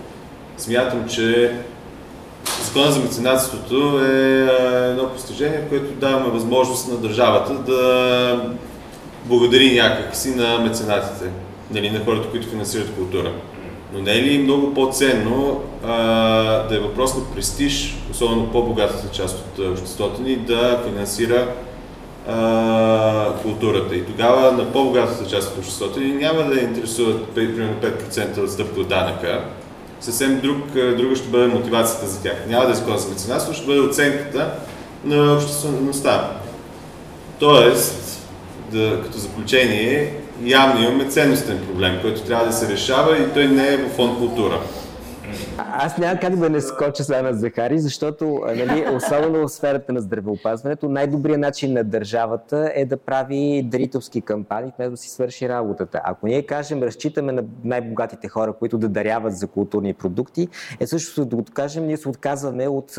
[0.58, 1.56] смятам, че
[2.64, 4.50] Закона за меценатството е
[4.90, 8.54] едно постижение, което даваме възможност на държавата да
[9.26, 11.30] благодари някакси на меценатите
[11.74, 13.32] нали, на хората, които финансират култура.
[13.94, 15.94] Но не е ли много по-ценно а,
[16.68, 21.48] да е въпрос на престиж, особено по-богатата част от обществото ни, да финансира
[22.28, 23.96] а, културата.
[23.96, 28.80] И тогава на по-богатата част от обществото ни няма да интересуват примерно 5% от стъпка
[28.80, 29.46] от данъка.
[30.00, 30.58] Съвсем друг,
[30.98, 32.46] друга ще бъде мотивацията за тях.
[32.48, 34.54] Няма да е закон за меценатство, ще бъде оценката
[35.04, 36.32] на обществеността.
[37.40, 38.28] Тоест,
[38.72, 43.68] да, като заключение, явно имаме ценностен проблем, който трябва да се решава и той не
[43.68, 44.60] е в фонд култура.
[45.74, 50.02] Аз няма как да не скоча сега на Захари, защото, нали, особено в сферата на
[50.02, 56.02] здравеопазването, най-добрият начин на държавата е да прави дарителски кампании, вместо да си свърши работата.
[56.04, 60.48] Ако ние кажем, разчитаме на най-богатите хора, които да даряват за културни продукти,
[60.80, 62.98] е също да го кажем, ние се отказваме от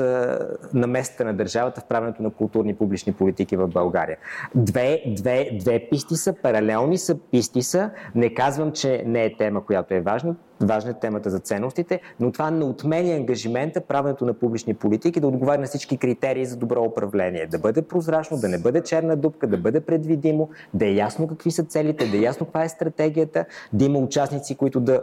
[0.75, 4.17] наместата на държавата в правенето на културни публични политики в България.
[4.55, 7.91] Две, две, две писти са, паралелни са, писти са.
[8.15, 10.35] Не казвам, че не е тема, която е важна
[10.67, 15.27] важна е темата за ценностите, но това не отменя ангажимента правенето на публични политики да
[15.27, 17.47] отговаря на всички критерии за добро управление.
[17.47, 21.51] Да бъде прозрачно, да не бъде черна дупка, да бъде предвидимо, да е ясно какви
[21.51, 25.03] са целите, да е ясно каква е стратегията, да има участници, които да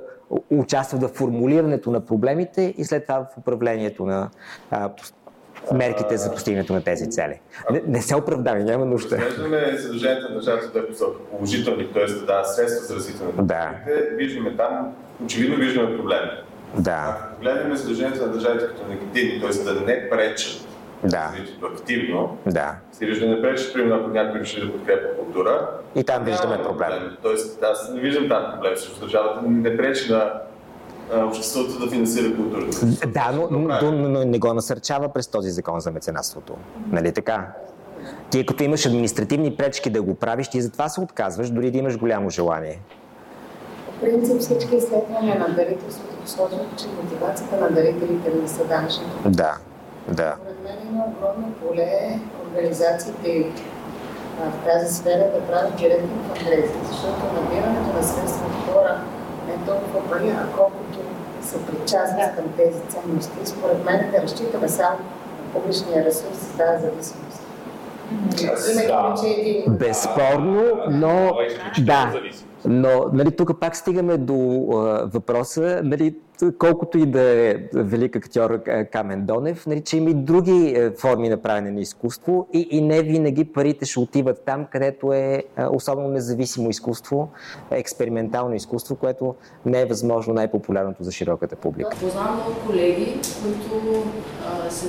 [0.49, 4.29] участват в формулирането на проблемите и след това в управлението на
[5.73, 7.39] мерките за постигането на тези цели.
[7.71, 9.17] Не, не се оправдава, няма нужда.
[9.17, 11.17] Разглеждаме задълженията на държавата в две посоки.
[11.31, 12.05] Положителни, т.е.
[12.05, 13.71] да дава средства за развитие на да.
[14.17, 14.95] Виждаме там,
[15.25, 16.29] очевидно виждаме проблеми.
[16.77, 17.17] Да.
[17.21, 19.63] Ако гледаме задълженията на държавите като негативни, т.е.
[19.63, 20.67] да не пречат
[21.03, 21.31] да.
[21.63, 22.75] активно, да.
[22.99, 25.69] вижда да не пречат, примерно ако някой реши да подкрепа култура.
[25.95, 26.89] И там виждаме проблем.
[26.89, 27.17] проблем.
[27.23, 30.31] Тоест, аз не виждам там проблем, защото държавата не пречи на
[31.13, 32.85] обществото да финансира културата.
[33.07, 36.53] Да, но, но, но, но не го насърчава през този закон за меценатството.
[36.91, 37.47] Нали така?
[38.29, 41.97] Ти като имаш административни пречки да го правиш, ти затова се отказваш, дори да имаш
[41.97, 42.79] голямо желание.
[44.01, 49.11] Принцип всички изследвания на дарителството посочват, че мотивацията на дарителите не са данъчните.
[49.25, 49.57] Да,
[50.07, 50.35] да.
[50.37, 53.45] Според мен има огромно поле организациите
[54.39, 59.01] в тази сфера да правят директно фандрейзинг, защото набирането на средства от хора
[59.47, 60.99] не толкова пари, а колкото
[61.41, 63.37] са причастни към тези ценности.
[63.45, 67.41] Според мен да разчитаме само на публичния ресурс за тази зависимост.
[69.67, 71.31] Безспорно, но
[71.79, 72.13] да.
[72.65, 76.15] Но нали, тук пак стигаме до а, въпроса, нали,
[76.57, 81.29] колкото и да е велик актьор Камен Донев, нали, че има и други е, форми
[81.29, 86.07] на правене на изкуство и, и не винаги парите ще отиват там, където е особено
[86.07, 87.29] независимо изкуство,
[87.71, 89.35] експериментално изкуство, което
[89.65, 91.97] не е възможно най-популярното за широката публика.
[92.01, 94.03] Познавам много колеги, които
[94.45, 94.87] а, се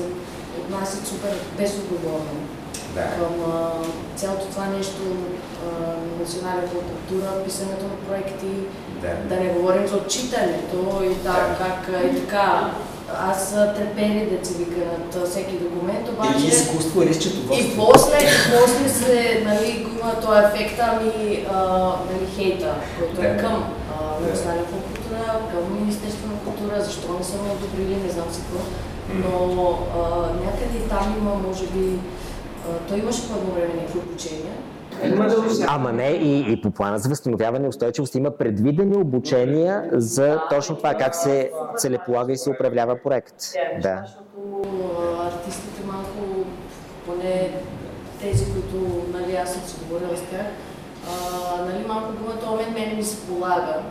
[0.65, 2.60] отнасят супер безотговорно
[2.95, 3.03] да.
[3.03, 3.71] към а,
[4.17, 5.03] цялото това нещо,
[5.67, 8.53] а, национална култура, писането на проекти,
[9.03, 9.35] да.
[9.35, 11.57] да не говорим за отчитането и там да.
[11.59, 12.71] как и така.
[13.19, 13.55] Аз
[14.25, 16.39] да се вика над всеки документ, обаче...
[16.39, 17.73] Или изкуство, или счетоводство.
[17.73, 18.19] И после,
[18.59, 21.59] после се, нали, има този ефект, ами, а,
[22.13, 23.65] нали, хейта, който е към
[24.29, 28.65] национална култура, към Министерство на култура, защо не са ме одобрили, не знам си какво.
[29.15, 31.99] Но а, някъде там има, може би,
[32.89, 34.53] той имаше по едно време някакви обучения,
[35.69, 40.77] Ама не, и, и по плана за възстановяване и устойчивост има предвидени обучения за точно
[40.77, 43.35] това, как се целеполага и се управлява проект.
[43.83, 44.05] Да.
[45.27, 46.45] артистите малко,
[47.07, 47.51] поне
[48.21, 50.47] тези, които нали, аз съм си говорила с тях,
[51.67, 53.83] нали, малко думата мен мене ми се полага,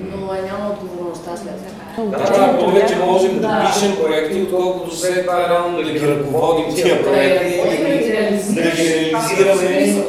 [0.00, 1.54] но е няма отговорността след
[1.96, 2.18] това.
[2.18, 7.60] Да, повече можем да пишем проекти, отколкото след това реално да ги ръководим тия проекти,
[8.54, 10.04] да ги реализираме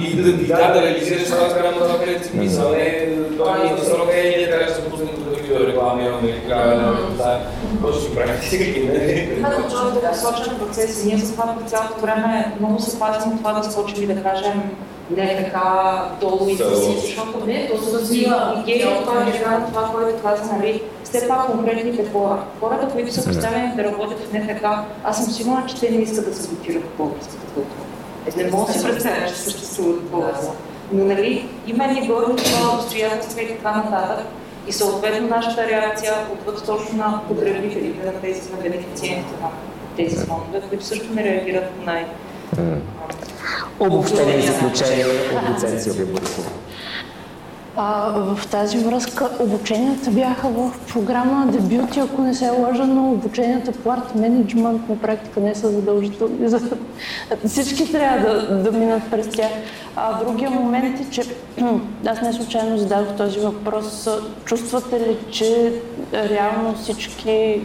[0.00, 2.70] и да, и да, да реализираш това спрямо това, където си писал.
[2.70, 6.28] Не, това ни да срока е, ние трябва да се пуснем тук такива реклами, имаме
[6.28, 6.40] или
[7.16, 7.40] да
[7.72, 8.34] Какво ще правим?
[9.36, 13.38] Това да почва да посочен процес и ние за това цялото време много се пазим
[13.38, 14.62] това да скочим и да кажем
[15.10, 16.64] не така долу и си,
[17.00, 22.10] защото не, то се развива идея, това е това, което каза, нали, все пак конкретните
[22.12, 22.42] хора.
[22.60, 24.64] Хората, които са поставени да работят в НФК,
[25.04, 27.88] аз съм сигурна, че те не искат да се готират в българската култура.
[28.36, 30.32] Не мога да си представя, че съществува такова.
[30.92, 34.26] Но нали, има ни горни това обстоятелства и така нататък.
[34.68, 39.48] И съответно нашата реакция отвъд точно на потребителите, на тези, на бенефициентите на
[39.96, 42.06] тези фондове, които също не реагират по най-
[43.78, 46.48] Обобщение и заключение от доцент Силвия Борисова.
[47.80, 53.72] А, в тази връзка обученията бяха в програма дебюти, ако не се лъжа, но обученията
[53.72, 56.48] по арт менеджмент на практика не са задължителни.
[57.46, 59.50] Всички трябва да, да минат през тях.
[59.96, 61.22] А другия момент е, че
[62.06, 64.08] аз не случайно зададох този въпрос.
[64.44, 65.72] Чувствате ли, че
[66.12, 67.60] реално всички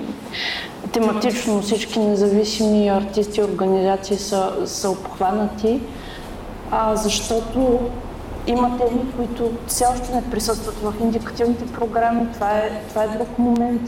[0.91, 5.79] тематично всички независими артисти и организации са, са обхванати,
[6.71, 7.79] а, защото
[8.47, 12.27] има теми, които все още не присъстват в индикативните програми.
[12.33, 13.81] Това е, това е друг момент.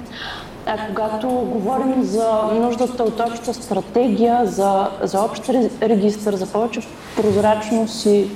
[0.66, 5.50] А когато говорим за нуждата от обща стратегия, за, за общ
[5.82, 6.82] регистр, за повече
[7.16, 8.28] прозрачност и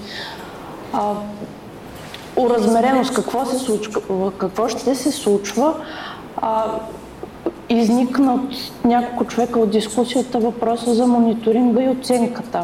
[0.93, 1.13] а,
[2.35, 5.73] уразмереност, какво, се случва, какво ще се случва,
[6.37, 6.65] а,
[7.69, 8.49] изникна от
[8.85, 12.63] няколко човека от дискусията въпроса за мониторинга и оценката.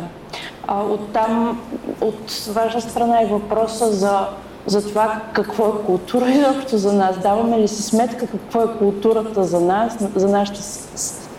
[0.67, 1.61] А, оттам,
[2.01, 4.27] от ваша страна е въпроса за,
[4.65, 7.17] за това какво е култура изобщо за нас.
[7.19, 10.61] Даваме ли си сметка какво е културата за нас, за нашата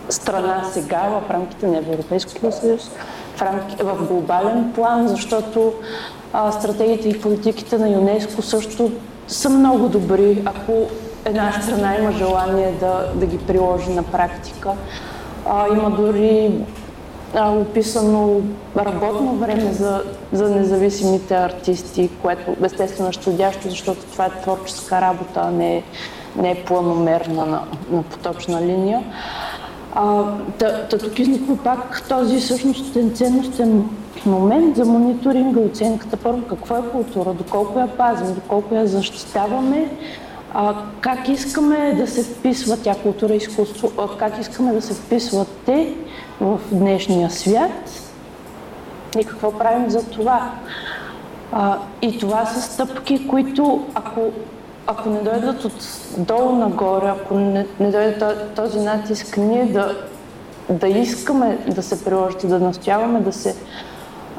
[0.09, 2.91] страна сега в рамките на Европейския съюз,
[3.37, 5.73] в, в глобален план, защото
[6.33, 8.91] а, стратегиите и политиките на ЮНЕСКО също
[9.27, 10.73] са много добри, ако
[11.25, 14.71] една страна има желание да, да ги приложи на практика.
[15.45, 16.51] А, има дори
[17.35, 18.41] а, описано
[18.77, 25.41] работно време за, за независимите артисти, което естествено е щадящо, защото това е творческа работа,
[25.43, 25.83] а не,
[26.35, 27.61] не е планомерна на,
[27.91, 29.03] на поточна линия.
[29.93, 30.23] А,
[30.57, 33.89] та, та тук изниква пак този всъщност ценностен
[34.25, 36.17] момент за мониторинга и оценката.
[36.17, 39.89] Първо, какво е култура, доколко я пазим, доколко я защитаваме,
[40.53, 44.93] а, как искаме да се вписва тя култура и изкуство, а, как искаме да се
[44.93, 45.93] вписват те
[46.41, 48.11] в днешния свят
[49.19, 50.51] и какво правим за това.
[51.51, 54.21] А, и това са стъпки, които ако,
[54.87, 55.73] ако не дойдат от
[56.17, 59.95] долу нагоре, ако не, не дойде този натиск, ние да,
[60.69, 63.55] да искаме да се приложат и да настояваме да се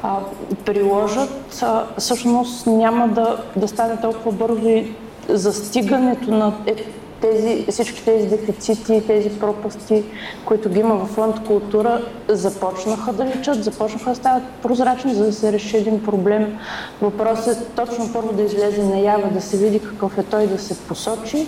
[0.03, 0.17] а,
[0.65, 4.93] приложат, а, всъщност няма да, да стане толкова бързо и
[5.29, 6.75] застигането на е,
[7.21, 10.03] тези, всички тези дефицити, тези пропусти,
[10.45, 15.33] които ги има в фонд култура, започнаха да личат, започнаха да стават прозрачни, за да
[15.33, 16.57] се реши един проблем.
[17.01, 20.79] Въпросът е точно първо да излезе наяве, да се види какъв е той, да се
[20.79, 21.47] посочи,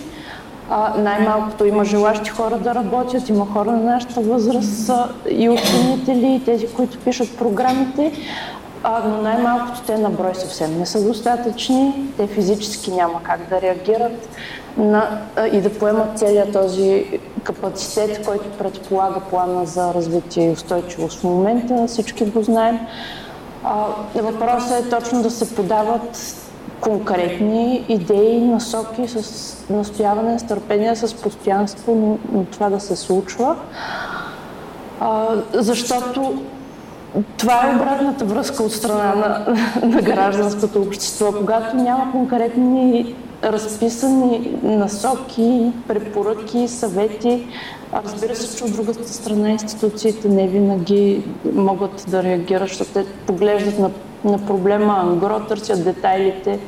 [0.70, 4.90] а, най-малкото има желащи хора да работят, има хора на нашата възраст
[5.30, 8.12] и оценители, и тези, които пишат програмите,
[8.84, 13.60] а, но най-малкото те на брой съвсем не са достатъчни, те физически няма как да
[13.60, 14.28] реагират
[14.76, 15.20] на,
[15.52, 21.86] и да поемат целият този капацитет, който предполага плана за развитие и устойчивост в момента,
[21.86, 22.78] всички го знаем.
[24.14, 26.36] Въпросът е точно да се подават
[26.80, 33.56] конкретни идеи, насоки с настояване, с търпение, с постоянство но това да се случва.
[35.00, 36.42] А, защото
[37.36, 39.56] това е обратната връзка от страна на,
[39.86, 41.32] на гражданското общество.
[41.32, 43.14] Когато няма конкретни
[43.44, 47.46] разписани насоки, препоръки, съвети,
[48.04, 53.78] разбира се, че от другата страна институциите не винаги могат да реагират, защото те поглеждат
[53.78, 53.90] на,
[54.24, 56.58] на проблема ангро, търсят детайлите,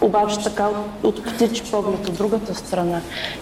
[0.00, 0.68] обаче така
[1.02, 3.00] от, птичи поглед от другата страна.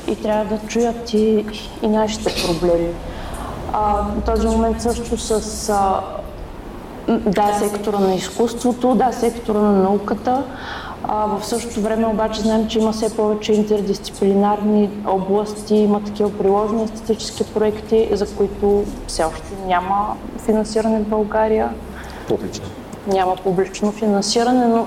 [0.09, 1.45] И трябва да чуят и,
[1.83, 2.89] и нашите проблеми.
[3.73, 6.01] А, в този момент също с а,
[7.09, 10.43] да, сектора на изкуството, да, сектора на науката.
[11.05, 16.83] А, в същото време обаче знаем, че има все повече интердисциплинарни области, има такива приложени
[16.83, 21.71] естетически проекти, за които все още няма финансиране в България.
[22.29, 22.67] Публично.
[23.07, 24.87] Няма публично финансиране, но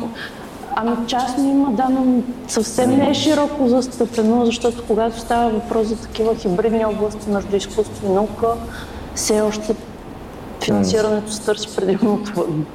[0.75, 5.95] Ами частно има, да, но съвсем не е широко застъпено, защото когато става въпрос за
[5.95, 8.47] такива хибридни области между изкуство и наука,
[9.15, 9.75] все още
[10.63, 12.65] финансирането се търси предимно отвън.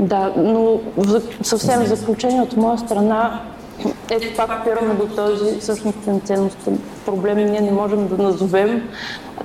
[0.00, 3.40] Да, но в, съвсем в заключение от моя страна,
[4.10, 7.36] ето пак опираме до този същностен ценностен проблем.
[7.36, 8.88] Ние не можем да назовем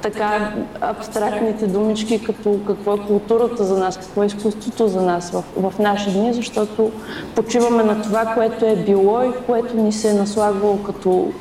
[0.02, 5.44] така абстрактните думички, като какво е културата за нас, какво е изкуството за нас в,
[5.56, 6.92] в наши дни, защото
[7.36, 11.32] почиваме на това, което е било и което ни се е наслагвало като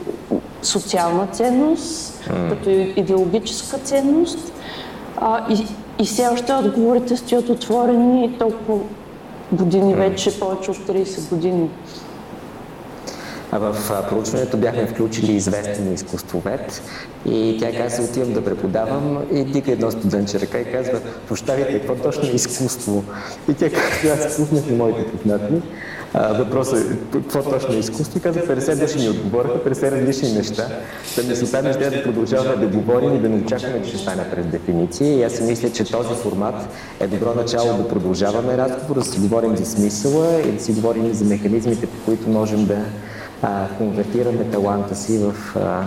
[0.62, 2.48] социална ценност, mm.
[2.48, 4.52] като идеологическа ценност.
[5.16, 5.66] А, и,
[6.02, 8.78] и все още отговорите стоят отворени толкова
[9.52, 11.70] години вече, повече от 30 години.
[13.52, 13.76] В
[14.08, 16.82] проучването бяхме включили известен изкуствовед
[17.26, 21.94] и тя каза, отивам да преподавам и дига едно студентче ръка и казва, прощавайте, какво
[21.94, 23.04] точно е изкуство?
[23.48, 25.54] И тя казва, аз пуснах на моите познати.
[26.14, 28.20] Въпросът е, какво точно е изкуство?
[28.20, 30.68] Каза, 50 души ни отговориха, 50 различни неща.
[31.16, 34.30] Да мисълта ми ще да продължаваме да говорим и да не очакваме, че ще стане
[34.30, 35.18] през дефиниция.
[35.18, 36.54] И аз си мисля, че този формат
[37.00, 41.12] е добро начало да продължаваме разговор, да си говорим за смисъла и да си говорим
[41.12, 42.78] за механизмите, по които можем да
[43.42, 45.84] а, конвертираме таланта си в, а,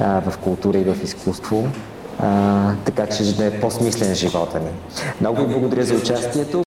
[0.00, 1.68] а, в култура и в изкуство,
[2.18, 4.70] а, така че да е по-смислен живота ни.
[5.20, 6.67] Много ви благодаря за участието.